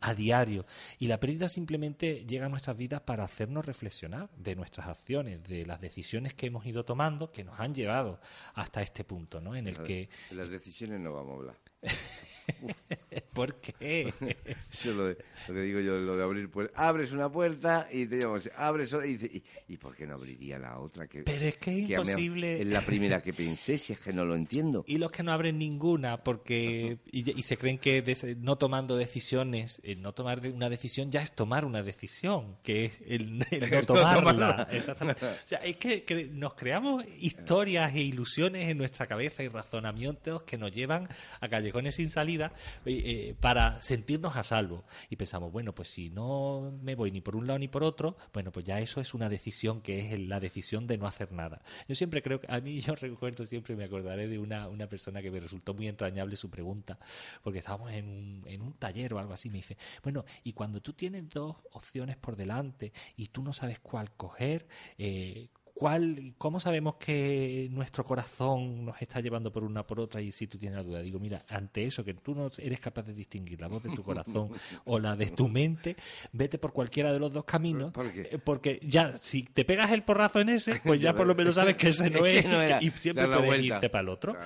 a 0.00 0.14
diario. 0.14 0.64
Y 0.98 1.08
la 1.08 1.20
pérdida 1.20 1.48
simplemente 1.48 2.24
llega 2.26 2.46
a 2.46 2.48
nuestras 2.48 2.76
vidas 2.76 3.02
para 3.02 3.24
hacernos 3.24 3.66
reflexionar 3.66 4.30
de 4.36 4.56
nuestras 4.56 4.88
acciones, 4.88 5.42
de 5.44 5.66
las 5.66 5.80
decisiones 5.80 6.32
que 6.32 6.46
hemos 6.46 6.64
ido 6.64 6.84
tomando, 6.84 7.30
que 7.32 7.44
nos 7.44 7.60
han 7.60 7.74
llevado 7.74 8.18
hasta 8.54 8.80
este 8.80 9.04
punto, 9.04 9.40
¿no? 9.40 9.54
En 9.54 9.66
el 9.66 9.82
que. 9.82 10.08
las 10.30 10.48
decisiones 10.48 11.00
no 11.00 11.12
vamos 11.12 11.32
a 11.32 11.36
hablar. 11.36 11.56
¿Por 13.32 13.54
qué? 13.56 14.12
Eso 14.72 14.92
lo, 14.92 15.16
que 15.46 15.60
digo 15.60 15.80
yo, 15.80 15.98
lo 15.98 16.16
de 16.16 16.22
abrir 16.22 16.50
puertas. 16.50 16.78
Abres 16.78 17.12
una 17.12 17.30
puerta 17.30 17.88
y 17.90 18.06
te 18.06 18.16
digamos, 18.16 18.50
abres 18.56 18.92
otra 18.94 19.06
y, 19.06 19.42
y, 19.68 19.76
por 19.76 19.94
qué 19.94 20.06
no 20.06 20.14
abriría 20.14 20.58
la 20.58 20.78
otra? 20.78 21.06
Que, 21.06 21.22
Pero 21.22 21.44
es 21.44 21.56
que 21.56 21.70
es 21.70 21.90
imposible. 21.90 22.60
Es 22.60 22.66
la 22.66 22.80
primera 22.80 23.20
que 23.20 23.32
pensé, 23.34 23.78
si 23.78 23.92
es 23.92 24.00
que 24.00 24.12
no 24.12 24.24
lo 24.24 24.34
entiendo. 24.34 24.84
Y 24.86 24.98
los 24.98 25.10
que 25.10 25.22
no 25.22 25.32
abren 25.32 25.58
ninguna, 25.58 26.22
porque. 26.24 26.98
y, 27.10 27.42
se 27.42 27.56
creen 27.56 27.78
que 27.78 28.02
no 28.38 28.56
tomando 28.56 28.96
decisiones, 28.96 29.80
el 29.84 30.02
no 30.02 30.12
tomar 30.12 30.40
una 30.46 30.68
decisión 30.68 31.10
ya 31.10 31.22
es 31.22 31.32
tomar 31.32 31.64
una 31.64 31.82
decisión, 31.82 32.56
que 32.62 32.86
es 32.86 32.92
el, 33.06 33.38
no 33.38 33.82
tomarla. 33.86 34.68
Exactamente. 34.70 35.24
O 35.24 35.46
sea, 35.46 35.58
es 35.58 35.76
que 35.76 36.30
nos 36.32 36.54
creamos 36.54 37.04
historias 37.18 37.94
e 37.94 38.00
ilusiones 38.00 38.68
en 38.68 38.78
nuestra 38.78 39.06
cabeza 39.06 39.42
y 39.42 39.48
razonamientos 39.48 40.42
que 40.42 40.58
nos 40.58 40.72
llevan 40.72 41.08
a 41.40 41.48
callejones 41.48 41.94
sin 41.94 42.10
salida 42.10 42.37
eh, 42.46 42.50
eh, 42.86 43.34
para 43.40 43.80
sentirnos 43.82 44.36
a 44.36 44.42
salvo. 44.42 44.84
Y 45.10 45.16
pensamos, 45.16 45.52
bueno, 45.52 45.74
pues 45.74 45.88
si 45.88 46.10
no 46.10 46.72
me 46.82 46.94
voy 46.94 47.10
ni 47.10 47.20
por 47.20 47.36
un 47.36 47.46
lado 47.46 47.58
ni 47.58 47.68
por 47.68 47.84
otro, 47.84 48.16
bueno, 48.32 48.52
pues 48.52 48.64
ya 48.64 48.80
eso 48.80 49.00
es 49.00 49.14
una 49.14 49.28
decisión 49.28 49.80
que 49.80 50.12
es 50.12 50.20
la 50.20 50.40
decisión 50.40 50.86
de 50.86 50.98
no 50.98 51.06
hacer 51.06 51.32
nada. 51.32 51.62
Yo 51.88 51.94
siempre 51.94 52.22
creo 52.22 52.40
que, 52.40 52.46
a 52.50 52.60
mí 52.60 52.80
yo 52.80 52.94
recuerdo, 52.94 53.46
siempre 53.46 53.76
me 53.76 53.84
acordaré 53.84 54.28
de 54.28 54.38
una, 54.38 54.68
una 54.68 54.88
persona 54.88 55.22
que 55.22 55.30
me 55.30 55.40
resultó 55.40 55.74
muy 55.74 55.88
entrañable 55.88 56.36
su 56.36 56.50
pregunta, 56.50 56.98
porque 57.42 57.58
estábamos 57.58 57.92
en 57.92 58.08
un, 58.08 58.42
en 58.46 58.62
un 58.62 58.72
taller 58.74 59.14
o 59.14 59.18
algo 59.18 59.32
así, 59.32 59.48
me 59.50 59.58
dice, 59.58 59.76
bueno, 60.02 60.24
y 60.44 60.52
cuando 60.52 60.80
tú 60.80 60.92
tienes 60.92 61.28
dos 61.28 61.56
opciones 61.72 62.16
por 62.16 62.36
delante 62.36 62.92
y 63.16 63.28
tú 63.28 63.42
no 63.42 63.52
sabes 63.52 63.78
cuál 63.80 64.10
coger, 64.12 64.66
eh, 64.98 65.48
¿Cuál, 65.78 66.34
¿Cómo 66.38 66.58
sabemos 66.58 66.96
que 66.96 67.68
nuestro 67.70 68.04
corazón 68.04 68.84
nos 68.86 69.00
está 69.00 69.20
llevando 69.20 69.52
por 69.52 69.62
una 69.62 69.86
por 69.86 70.00
otra 70.00 70.20
y 70.20 70.32
si 70.32 70.48
tú 70.48 70.58
tienes 70.58 70.76
la 70.76 70.82
duda? 70.82 71.02
Digo, 71.02 71.20
mira, 71.20 71.44
ante 71.48 71.84
eso 71.84 72.04
que 72.04 72.14
tú 72.14 72.34
no 72.34 72.50
eres 72.58 72.80
capaz 72.80 73.04
de 73.04 73.14
distinguir 73.14 73.60
la 73.60 73.68
voz 73.68 73.84
de 73.84 73.90
tu 73.90 74.02
corazón 74.02 74.50
o 74.86 74.98
la 74.98 75.14
de 75.14 75.30
tu 75.30 75.48
mente, 75.48 75.94
vete 76.32 76.58
por 76.58 76.72
cualquiera 76.72 77.12
de 77.12 77.20
los 77.20 77.32
dos 77.32 77.44
caminos. 77.44 77.92
Eh, 77.96 78.40
porque 78.42 78.80
ya, 78.82 79.16
si 79.18 79.44
te 79.44 79.64
pegas 79.64 79.92
el 79.92 80.02
porrazo 80.02 80.40
en 80.40 80.48
ese, 80.48 80.80
pues 80.82 81.00
ya 81.00 81.14
por 81.16 81.28
lo 81.28 81.36
menos 81.36 81.54
sabes 81.54 81.76
que 81.76 81.90
ese 81.90 82.10
no 82.10 82.26
es 82.26 82.44
y, 82.80 82.90
siempre 82.90 83.28
puedes 83.28 83.62
irte 83.62 83.88
para 83.88 84.02
el 84.02 84.08
otro. 84.08 84.36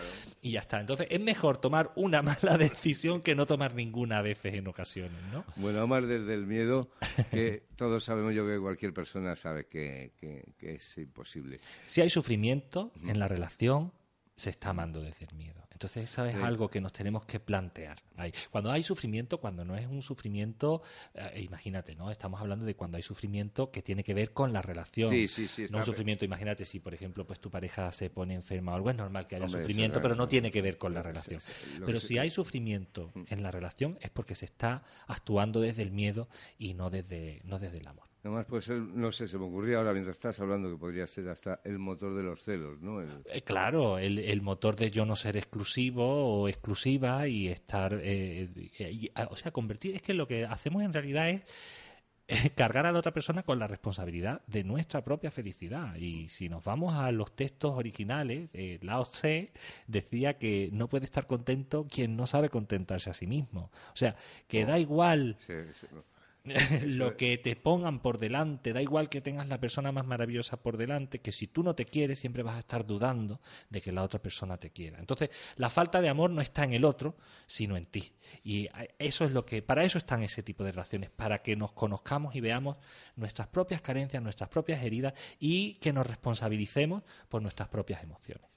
Y 0.43 0.51
ya 0.53 0.61
está. 0.61 0.81
Entonces 0.81 1.07
es 1.09 1.21
mejor 1.21 1.57
tomar 1.63 1.93
una 1.97 2.21
mala 2.43 2.59
decisión 2.59 3.23
que 3.23 3.35
no 3.35 3.47
tomar 3.47 3.75
ninguna 3.75 4.19
a 4.19 4.23
veces 4.23 4.53
en 4.53 4.69
ocasiones, 4.69 5.19
¿no? 5.33 5.45
Bueno, 5.57 5.87
más 5.87 6.07
desde 6.07 6.35
el 6.35 6.47
miedo, 6.47 6.91
que 7.31 7.63
todos 7.77 8.05
sabemos 8.05 8.35
yo 8.35 8.47
que 8.47 8.59
cualquier 8.61 8.93
persona 8.93 9.35
sabe 9.35 9.67
que, 9.67 10.13
que, 10.21 10.53
que 10.59 10.75
es 10.75 10.99
si 11.87 12.01
hay 12.01 12.11
sufrimiento 12.11 12.93
en 13.05 13.19
la 13.19 13.29
relación, 13.29 13.93
se 14.37 14.51
está 14.51 14.71
amando 14.71 15.03
desde 15.03 15.27
el 15.27 15.35
miedo. 15.37 15.63
Entonces, 15.83 16.11
eso 16.11 16.25
es 16.27 16.37
algo 16.37 16.69
que 16.69 16.81
nos 16.81 16.93
tenemos 16.93 17.25
que 17.25 17.41
plantear. 17.41 17.99
Cuando 18.51 18.71
hay 18.71 18.85
sufrimiento, 18.85 19.39
cuando 19.39 19.65
no 19.65 19.77
es 19.77 19.89
un 19.89 20.01
sufrimiento, 20.01 20.83
eh, 21.13 21.41
imagínate, 21.43 21.97
¿no? 21.97 22.13
Estamos 22.13 22.41
hablando 22.41 22.65
de 22.65 22.77
cuando 22.77 22.99
hay 22.99 23.03
sufrimiento 23.03 23.73
que 23.73 23.83
tiene 23.83 24.05
que 24.05 24.15
ver 24.15 24.33
con 24.33 24.53
la 24.53 24.63
relación. 24.63 25.11
Sí, 25.11 25.27
sí, 25.27 25.49
sí. 25.49 25.67
No 25.71 25.79
un 25.79 25.85
sufrimiento, 25.85 26.25
imagínate 26.25 26.65
si, 26.67 26.79
por 26.79 26.95
ejemplo, 26.95 27.27
pues 27.27 27.41
tu 27.41 27.51
pareja 27.51 27.91
se 27.91 28.11
pone 28.11 28.35
enferma 28.35 28.73
o 28.73 28.77
algo, 28.77 28.91
es 28.91 28.97
normal 28.97 29.27
que 29.27 29.35
haya 29.35 29.49
sufrimiento, 29.49 30.01
pero 30.01 30.15
no 30.15 30.29
tiene 30.29 30.53
que 30.53 30.63
ver 30.63 30.79
con 30.79 30.95
la 30.95 31.03
relación. 31.03 31.41
pero 31.85 31.99
si 31.99 32.19
hay 32.19 32.31
sufrimiento 32.31 33.11
mm. 33.15 33.25
en 33.31 33.43
la 33.43 33.51
relación 33.51 33.99
es 34.01 34.11
porque 34.11 34.37
se 34.37 34.45
está 34.45 34.85
actuando 35.09 35.61
desde 35.61 35.83
el 35.83 35.91
miedo 35.91 36.29
y 36.59 36.75
no 36.75 36.91
desde, 36.91 37.41
no 37.43 37.59
desde 37.59 37.79
el 37.79 37.89
amor. 37.89 38.12
Además, 38.25 38.47
pues 38.49 38.69
no 38.69 39.11
sé, 39.11 39.27
se 39.27 39.37
me 39.37 39.47
ocurría 39.47 39.79
ahora 39.79 39.93
mientras 39.93 40.17
estás 40.17 40.39
hablando 40.39 40.71
que 40.71 40.77
podría 40.77 41.07
ser 41.09 41.29
hasta 41.29 41.61
el 41.65 41.81
motor 41.81 42.15
de 42.15 42.23
los 42.23 42.43
celos, 42.43 42.81
¿no? 42.81 43.03
Eh, 43.03 43.43
claro, 43.45 43.99
el, 43.99 44.21
el, 44.21 44.43
motor 44.43 44.77
de 44.77 44.93
yo 44.93 45.05
no 45.05 45.17
ser 45.17 45.37
exclusivo 45.37 46.43
o 46.43 46.49
exclusiva 46.49 47.27
y 47.27 47.49
estar, 47.49 47.99
eh, 48.01 48.49
o 49.29 49.35
sea, 49.35 49.51
convertir, 49.51 49.97
es 49.97 50.03
que 50.03 50.15
lo 50.15 50.29
que 50.29 50.45
hacemos 50.45 50.83
en 50.85 50.93
realidad 50.93 51.31
es 51.31 51.43
cargar 52.55 52.87
a 52.87 52.93
la 52.93 52.99
otra 52.99 53.13
persona 53.13 53.43
con 53.43 53.59
la 53.59 53.67
responsabilidad 53.67 54.43
de 54.47 54.65
nuestra 54.65 55.03
propia 55.03 55.31
felicidad. 55.31 55.97
Y 55.97 56.29
si 56.29 56.49
nos 56.49 56.65
vamos 56.65 56.95
a 56.95 57.11
los 57.13 57.35
textos 57.35 57.73
originales, 57.77 58.51
eh, 58.53 58.79
Lao 58.83 59.05
Tse 59.05 59.53
decía 59.87 60.39
que 60.39 60.71
no 60.73 60.89
puede 60.89 61.05
estar 61.05 61.27
contento 61.27 61.87
quien 61.91 62.17
no 62.17 62.27
sabe 62.27 62.49
contentarse 62.49 63.11
a 63.11 63.15
sí 63.15 63.27
mismo. 63.27 63.71
O 63.93 63.97
sea, 63.97 64.17
que 64.49 64.65
da 64.65 64.79
igual 64.79 65.37
lo 66.85 67.17
que 67.17 67.39
te 67.39 67.55
pongan 67.57 68.01
por 68.01 68.19
delante, 68.19 68.73
da 68.73 68.83
igual 68.83 69.09
que 69.09 69.21
tengas 69.21 69.49
la 69.49 69.61
persona 69.61 69.93
más 69.93 70.07
maravillosa 70.07 70.63
por 70.63 70.77
delante, 70.77 71.21
que 71.21 71.33
si 71.33 71.47
tú 71.47 71.63
no 71.63 71.75
te 71.75 71.85
quieres 71.85 72.19
siempre 72.19 72.43
vas 72.43 72.57
a 72.57 72.61
estar 72.61 72.85
dudando 72.87 73.41
de 73.71 73.81
que 73.81 73.93
la 73.93 74.03
otra 74.03 74.21
persona 74.21 74.57
te 74.57 74.71
quiera. 74.71 74.99
Entonces, 74.99 75.31
la 75.57 75.71
falta 75.71 76.01
de 76.01 76.09
amor 76.09 76.31
no 76.31 76.41
está 76.41 76.65
en 76.65 76.73
el 76.73 76.85
otro, 76.85 77.17
sino 77.47 77.77
en 77.77 77.87
ti. 77.87 78.13
Y 78.43 78.69
eso 78.99 79.25
es 79.25 79.33
lo 79.33 79.47
que, 79.47 79.63
para 79.63 79.85
eso 79.85 79.99
están 79.99 80.23
ese 80.23 80.43
tipo 80.43 80.65
de 80.65 80.73
relaciones, 80.73 81.11
para 81.11 81.43
que 81.43 81.57
nos 81.57 81.73
conozcamos 81.73 82.35
y 82.35 82.41
veamos 82.41 82.77
nuestras 83.17 83.49
propias 83.49 83.81
carencias, 83.81 84.23
nuestras 84.23 84.49
propias 84.49 84.83
heridas 84.83 85.15
y 85.39 85.75
que 85.75 85.93
nos 85.93 86.07
responsabilicemos 86.07 87.03
por 87.29 87.43
nuestras 87.43 87.69
propias 87.69 88.03
emociones. 88.03 88.52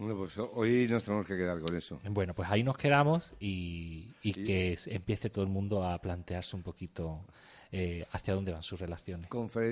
Bueno, 0.00 0.16
pues 0.16 0.38
hoy 0.38 0.86
nos 0.86 1.02
tenemos 1.02 1.26
que 1.26 1.36
quedar 1.36 1.58
con 1.58 1.76
eso. 1.76 1.98
Bueno, 2.08 2.32
pues 2.32 2.48
ahí 2.48 2.62
nos 2.62 2.78
quedamos 2.78 3.34
y, 3.40 4.14
que 4.22 4.78
empiece 4.86 5.28
todo 5.28 5.42
el 5.42 5.50
mundo 5.50 5.82
a 5.82 6.00
plantearse 6.00 6.54
un 6.54 6.62
poquito 6.62 7.26
eh, 7.72 8.06
hacia 8.12 8.32
dónde 8.32 8.52
van 8.52 8.62
sus 8.62 8.78
relaciones. 8.78 9.28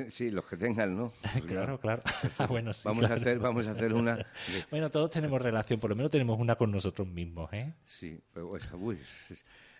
sí, 0.08 0.32
los 0.32 0.44
que 0.46 0.56
tengan, 0.56 0.96
¿no? 0.96 1.12
claro, 1.46 1.78
claro. 1.78 2.02
bueno, 2.48 2.72
sí, 2.72 2.82
vamos, 2.86 3.08
A 3.08 3.14
hacer, 3.14 3.38
vamos 3.38 3.68
a 3.68 3.70
hacer 3.70 3.94
una... 3.94 4.18
bueno, 4.72 4.90
todos 4.90 5.10
tenemos 5.10 5.40
relación, 5.40 5.78
por 5.78 5.90
lo 5.90 5.96
menos 5.96 6.10
tenemos 6.10 6.40
una 6.40 6.56
con 6.56 6.72
nosotros 6.72 7.06
mismos, 7.06 7.52
¿eh? 7.52 7.72
Sí, 7.84 8.20
pero 8.34 8.50
uy, 8.80 8.98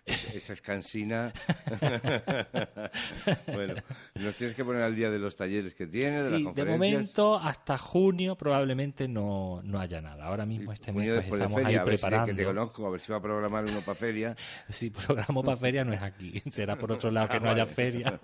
esa 0.07 0.53
es 0.53 0.61
cansina. 0.61 1.33
bueno, 3.47 3.75
nos 4.15 4.35
tienes 4.35 4.55
que 4.55 4.63
poner 4.63 4.81
al 4.81 4.95
día 4.95 5.09
de 5.09 5.19
los 5.19 5.35
talleres 5.35 5.75
que 5.75 5.87
tienes, 5.87 6.31
de 6.31 6.37
sí, 6.37 6.47
de 6.55 6.65
momento, 6.65 7.35
hasta 7.37 7.77
junio 7.77 8.35
probablemente 8.35 9.07
no, 9.07 9.61
no 9.63 9.79
haya 9.79 10.01
nada. 10.01 10.25
Ahora 10.25 10.45
mismo 10.45 10.71
este 10.71 10.91
mes 10.91 11.25
pues, 11.27 11.41
estamos 11.41 11.65
ahí 11.65 11.79
preparando. 11.79 12.27
que 12.27 12.33
te 12.33 12.45
conozco, 12.45 12.87
a 12.87 12.89
ver 12.89 13.01
si 13.01 13.11
va 13.11 13.17
a 13.17 13.21
programar 13.21 13.65
uno 13.65 13.81
para 13.81 13.95
feria. 13.95 14.35
Sí, 14.69 14.89
programo 14.89 15.43
para 15.43 15.57
feria 15.57 15.83
no 15.83 15.93
es 15.93 16.01
aquí. 16.01 16.41
Será 16.49 16.77
por 16.77 16.91
otro 16.91 17.09
lado 17.11 17.29
que 17.29 17.39
no 17.39 17.49
haya 17.49 17.65
feria, 17.65 18.19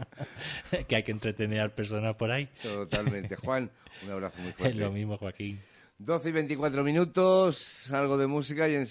que 0.87 0.95
hay 0.95 1.03
que 1.03 1.11
entretener 1.11 1.61
a 1.61 1.69
personas 1.69 2.15
por 2.15 2.31
ahí. 2.31 2.47
Totalmente. 2.61 3.35
Juan, 3.35 3.69
un 4.03 4.11
abrazo 4.11 4.39
muy 4.41 4.51
fuerte. 4.51 4.73
Es 4.73 4.75
lo 4.75 4.91
mismo, 4.91 5.17
Joaquín. 5.17 5.59
12 5.99 6.29
y 6.29 6.31
24 6.31 6.83
minutos, 6.83 7.91
algo 7.91 8.17
de 8.17 8.27
música 8.27 8.67
y 8.67 8.75
enseguida. 8.75 8.83